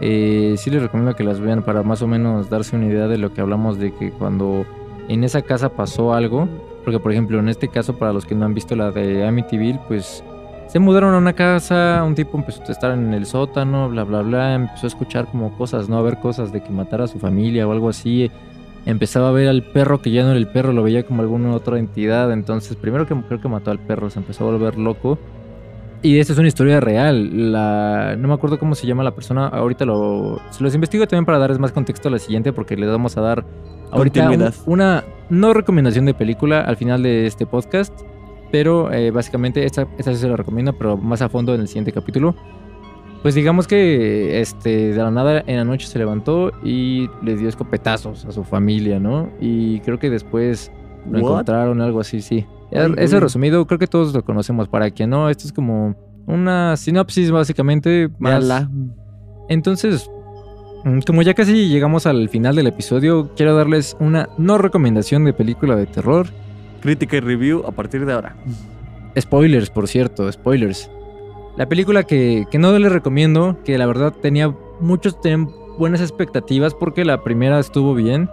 [0.00, 3.18] Eh, sí les recomiendo que las vean para más o menos darse una idea de
[3.18, 4.64] lo que hablamos de que cuando
[5.08, 6.48] en esa casa pasó algo.
[6.84, 9.80] Porque, por ejemplo, en este caso, para los que no han visto la de Amityville,
[9.88, 10.22] pues
[10.66, 14.22] se mudaron a una casa, un tipo empezó a estar en el sótano, bla, bla,
[14.22, 15.98] bla, empezó a escuchar como cosas, ¿no?
[15.98, 18.30] A ver cosas de que matara a su familia o algo así.
[18.86, 21.52] Empezaba a ver al perro que ya no era el perro, lo veía como alguna
[21.54, 22.32] otra entidad.
[22.32, 25.18] Entonces, primero que creo que mató al perro, se empezó a volver loco.
[26.02, 27.50] Y esta es una historia real.
[27.52, 29.46] La, no me acuerdo cómo se llama la persona.
[29.48, 32.90] Ahorita lo, se los investigo también para darles más contexto a la siguiente, porque les
[32.90, 33.44] vamos a dar
[33.90, 34.30] ahorita un-
[34.66, 37.98] una no recomendación de película al final de este podcast.
[38.52, 41.90] Pero eh, básicamente esta, esta se la recomiendo, pero más a fondo en el siguiente
[41.90, 42.34] capítulo.
[43.24, 47.48] Pues digamos que este, de la nada en la noche se levantó y le dio
[47.48, 49.30] escopetazos a su familia, ¿no?
[49.40, 50.70] Y creo que después
[51.10, 51.30] lo What?
[51.32, 52.46] encontraron, algo así, sí.
[52.70, 53.20] Ay, Eso güey.
[53.20, 54.68] resumido, creo que todos lo conocemos.
[54.68, 55.96] Para quien no, esto es como
[56.26, 58.08] una sinopsis básicamente.
[58.20, 58.68] Más...
[59.48, 60.08] Entonces,
[60.84, 65.32] Mm, Como ya casi llegamos al final del episodio, quiero darles una no recomendación de
[65.32, 66.26] película de terror.
[66.82, 68.36] Crítica y review a partir de ahora.
[69.18, 70.90] Spoilers, por cierto, spoilers.
[71.56, 77.04] La película que, no les recomiendo, que la verdad tenía muchos tenían buenas expectativas porque
[77.04, 78.28] la primera estuvo bien,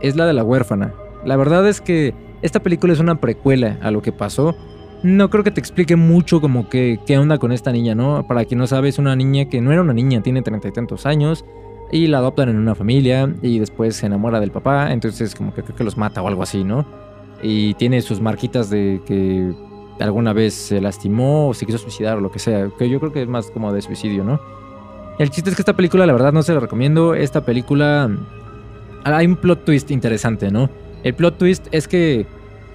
[0.00, 0.94] es la de la huérfana.
[1.24, 4.56] La verdad es que esta película es una precuela a lo que pasó.
[5.02, 8.26] No creo que te explique mucho como que qué onda con esta niña, ¿no?
[8.26, 10.72] Para quien no sabe, es una niña que no era una niña, tiene treinta y
[10.72, 11.44] tantos años
[11.90, 15.62] y la adoptan en una familia y después se enamora del papá, entonces como que
[15.62, 16.86] creo que los mata o algo así, ¿no?
[17.42, 19.52] Y tiene sus marquitas de que
[20.00, 23.12] alguna vez se lastimó o se quiso suicidar o lo que sea, que yo creo
[23.12, 24.40] que es más como de suicidio, ¿no?
[25.18, 27.14] El chiste es que esta película, la verdad, no se la recomiendo.
[27.14, 28.10] Esta película.
[29.04, 30.70] Hay un plot twist interesante, ¿no?
[31.02, 32.26] El plot twist es que.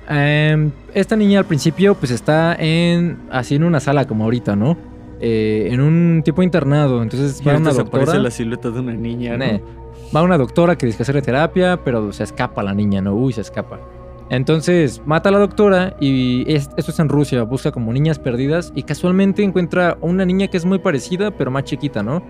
[0.08, 3.18] em, esta niña al principio, pues está en.
[3.32, 4.78] Así en una sala, como ahorita, ¿no?
[5.20, 7.02] Eh, en un tipo internado.
[7.02, 8.20] Entonces va una se aparece doctora.
[8.20, 9.46] la silueta de una niña, ¿no?
[10.16, 13.14] Va una doctora que dice que hacerle terapia, pero se escapa la niña, ¿no?
[13.14, 13.80] Uy, se escapa.
[14.30, 18.72] Entonces mata a la doctora y es- esto es en Rusia, busca como niñas perdidas
[18.76, 22.22] y casualmente encuentra una niña que es muy parecida, pero más chiquita, ¿no?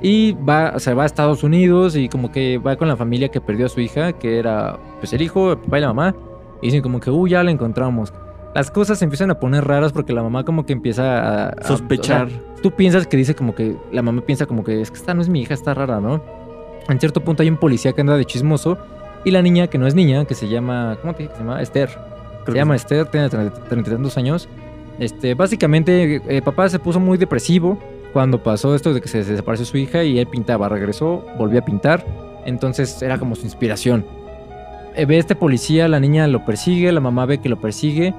[0.00, 3.40] Y va, se va a Estados Unidos y como que va con la familia que
[3.40, 6.14] perdió a su hija, que era pues el hijo, el papá y la mamá,
[6.62, 8.12] y dicen como que, uy, ya la encontramos.
[8.54, 11.48] Las cosas se empiezan a poner raras porque la mamá como que empieza a...
[11.48, 12.26] a- Sospechar.
[12.26, 14.96] o sea, tú piensas que dice como que, la mamá piensa como que es que
[14.96, 16.22] esta no es mi hija, está rara, ¿no?
[16.88, 18.78] En cierto punto hay un policía que anda de chismoso
[19.24, 21.44] y la niña, que no es niña, que se llama, ¿cómo te dije que se
[21.44, 21.62] llama?
[21.62, 21.88] Esther.
[21.88, 22.82] Creo se que llama sí.
[22.82, 24.48] Esther, tiene 32 años.
[24.98, 27.78] Este, básicamente, eh, papá se puso muy depresivo
[28.12, 31.64] cuando pasó esto de que se desapareció su hija y él pintaba, regresó, volvió a
[31.64, 32.04] pintar.
[32.44, 34.04] Entonces era como su inspiración.
[34.94, 38.14] Eh, ve este policía, la niña lo persigue, la mamá ve que lo persigue.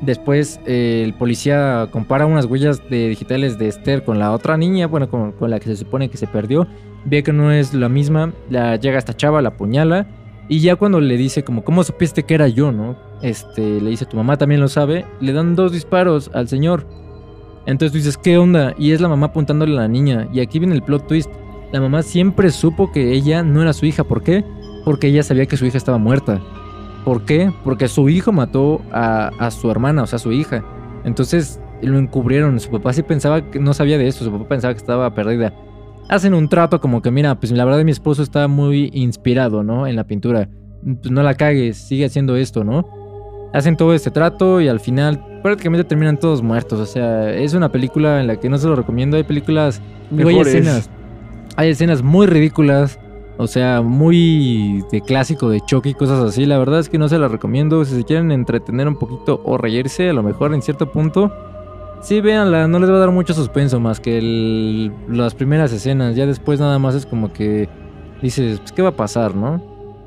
[0.00, 4.86] Después eh, el policía compara unas huellas de digitales de Esther con la otra niña,
[4.86, 6.66] bueno, con, con la que se supone que se perdió.
[7.04, 10.06] Ve que no es la misma, la llega esta chava, la apuñala.
[10.50, 12.96] Y ya cuando le dice como, ¿cómo supiste que era yo, no?
[13.22, 15.06] Este, le dice, tu mamá también lo sabe.
[15.20, 16.88] Le dan dos disparos al señor.
[17.66, 18.74] Entonces tú dices, ¿qué onda?
[18.76, 20.26] Y es la mamá apuntándole a la niña.
[20.32, 21.30] Y aquí viene el plot twist.
[21.70, 24.02] La mamá siempre supo que ella no era su hija.
[24.02, 24.44] ¿Por qué?
[24.84, 26.40] Porque ella sabía que su hija estaba muerta.
[27.04, 27.52] ¿Por qué?
[27.62, 30.64] Porque su hijo mató a, a su hermana, o sea, a su hija.
[31.04, 32.58] Entonces lo encubrieron.
[32.58, 34.24] Su papá sí pensaba que no sabía de eso.
[34.24, 35.54] Su papá pensaba que estaba perdida.
[36.10, 39.86] Hacen un trato como que, mira, pues la verdad mi esposo está muy inspirado, ¿no?
[39.86, 40.48] En la pintura.
[40.82, 42.84] Pues no la cagues, sigue haciendo esto, ¿no?
[43.52, 46.80] Hacen todo este trato y al final prácticamente terminan todos muertos.
[46.80, 49.16] O sea, es una película en la que no se lo recomiendo.
[49.16, 49.80] Hay películas
[50.18, 50.90] hay escenas.
[51.54, 52.98] Hay escenas muy ridículas.
[53.36, 56.44] O sea, muy de clásico de choque y cosas así.
[56.44, 57.84] La verdad es que no se las recomiendo.
[57.84, 61.32] Si se quieren entretener un poquito o reírse, a lo mejor en cierto punto.
[62.02, 66.16] Sí, véanla, no les va a dar mucho suspenso más que el- las primeras escenas.
[66.16, 67.68] Ya después nada más es como que
[68.22, 69.62] dices, pues, ¿qué va a pasar, no?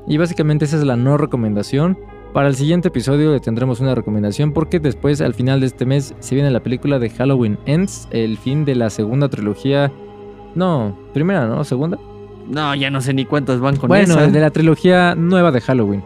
[0.06, 1.96] Y básicamente esa es la no recomendación.
[2.32, 6.14] Para el siguiente episodio le tendremos una recomendación porque después, al final de este mes,
[6.18, 9.92] se viene la película de Halloween Ends, el fin de la segunda trilogía.
[10.56, 11.62] No, primera, ¿no?
[11.62, 11.96] ¿Segunda?
[12.48, 14.26] No, ya no sé ni cuántas van con bueno, esa.
[14.26, 16.02] de la trilogía nueva de Halloween.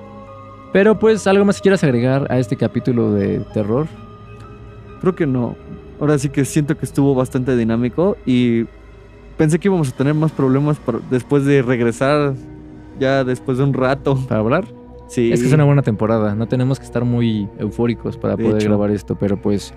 [0.73, 3.87] Pero pues, ¿algo más que quieras agregar a este capítulo de terror?
[5.01, 5.57] Creo que no.
[6.01, 8.65] Ahora sí que siento que estuvo bastante dinámico y
[9.37, 10.79] pensé que íbamos a tener más problemas
[11.11, 12.35] después de regresar
[12.99, 14.17] ya después de un rato.
[14.29, 14.65] ¿Para hablar?
[15.09, 15.33] Sí.
[15.33, 18.59] Es que es una buena temporada, no tenemos que estar muy eufóricos para De poder
[18.59, 18.69] hecho.
[18.69, 19.73] grabar esto, pero pues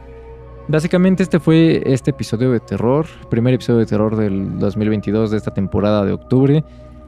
[0.68, 5.54] básicamente este fue este episodio de terror, primer episodio de terror del 2022 de esta
[5.54, 6.64] temporada de octubre.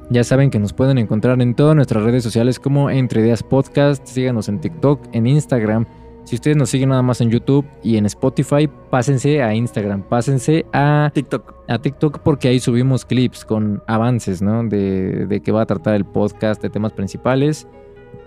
[0.09, 4.05] Ya saben que nos pueden encontrar en todas nuestras redes sociales como Entre Ideas Podcast,
[4.05, 5.85] síganos en TikTok, en Instagram.
[6.23, 10.65] Si ustedes nos siguen nada más en YouTube y en Spotify, pásense a Instagram, pásense
[10.71, 11.53] a TikTok.
[11.67, 14.63] a TikTok porque ahí subimos clips con avances, ¿no?
[14.63, 17.67] De, de qué va a tratar el podcast, de temas principales.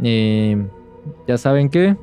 [0.02, 0.66] Eh,
[1.26, 1.96] ya saben que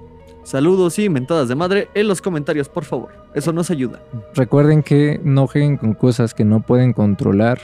[0.43, 3.11] Saludos y mentadas de madre en los comentarios, por favor.
[3.33, 4.01] Eso nos ayuda.
[4.35, 7.59] recuerden que no jueguen con cosas que no pueden controlar.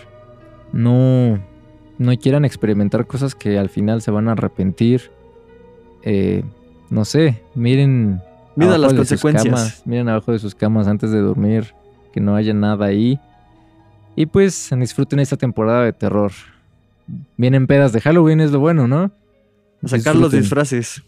[0.71, 1.39] No,
[1.97, 5.11] no quieran experimentar cosas que al final se van a arrepentir.
[6.03, 6.43] Eh,
[6.89, 8.21] no sé, miren.
[8.57, 9.45] Abajo las consecuencias.
[9.45, 11.73] camas, miren abajo de sus camas antes de dormir,
[12.11, 13.19] que no haya nada ahí.
[14.15, 16.31] Y pues disfruten esta temporada de terror.
[17.37, 19.11] Vienen pedas de Halloween, es lo bueno, ¿no?
[19.81, 20.39] A sacar los Disfruten.
[20.41, 21.03] disfraces.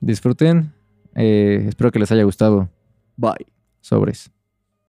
[0.00, 0.72] Disfruten.
[1.14, 2.68] Eh, espero que les haya gustado.
[3.16, 3.46] Bye.
[3.80, 4.30] Sobres.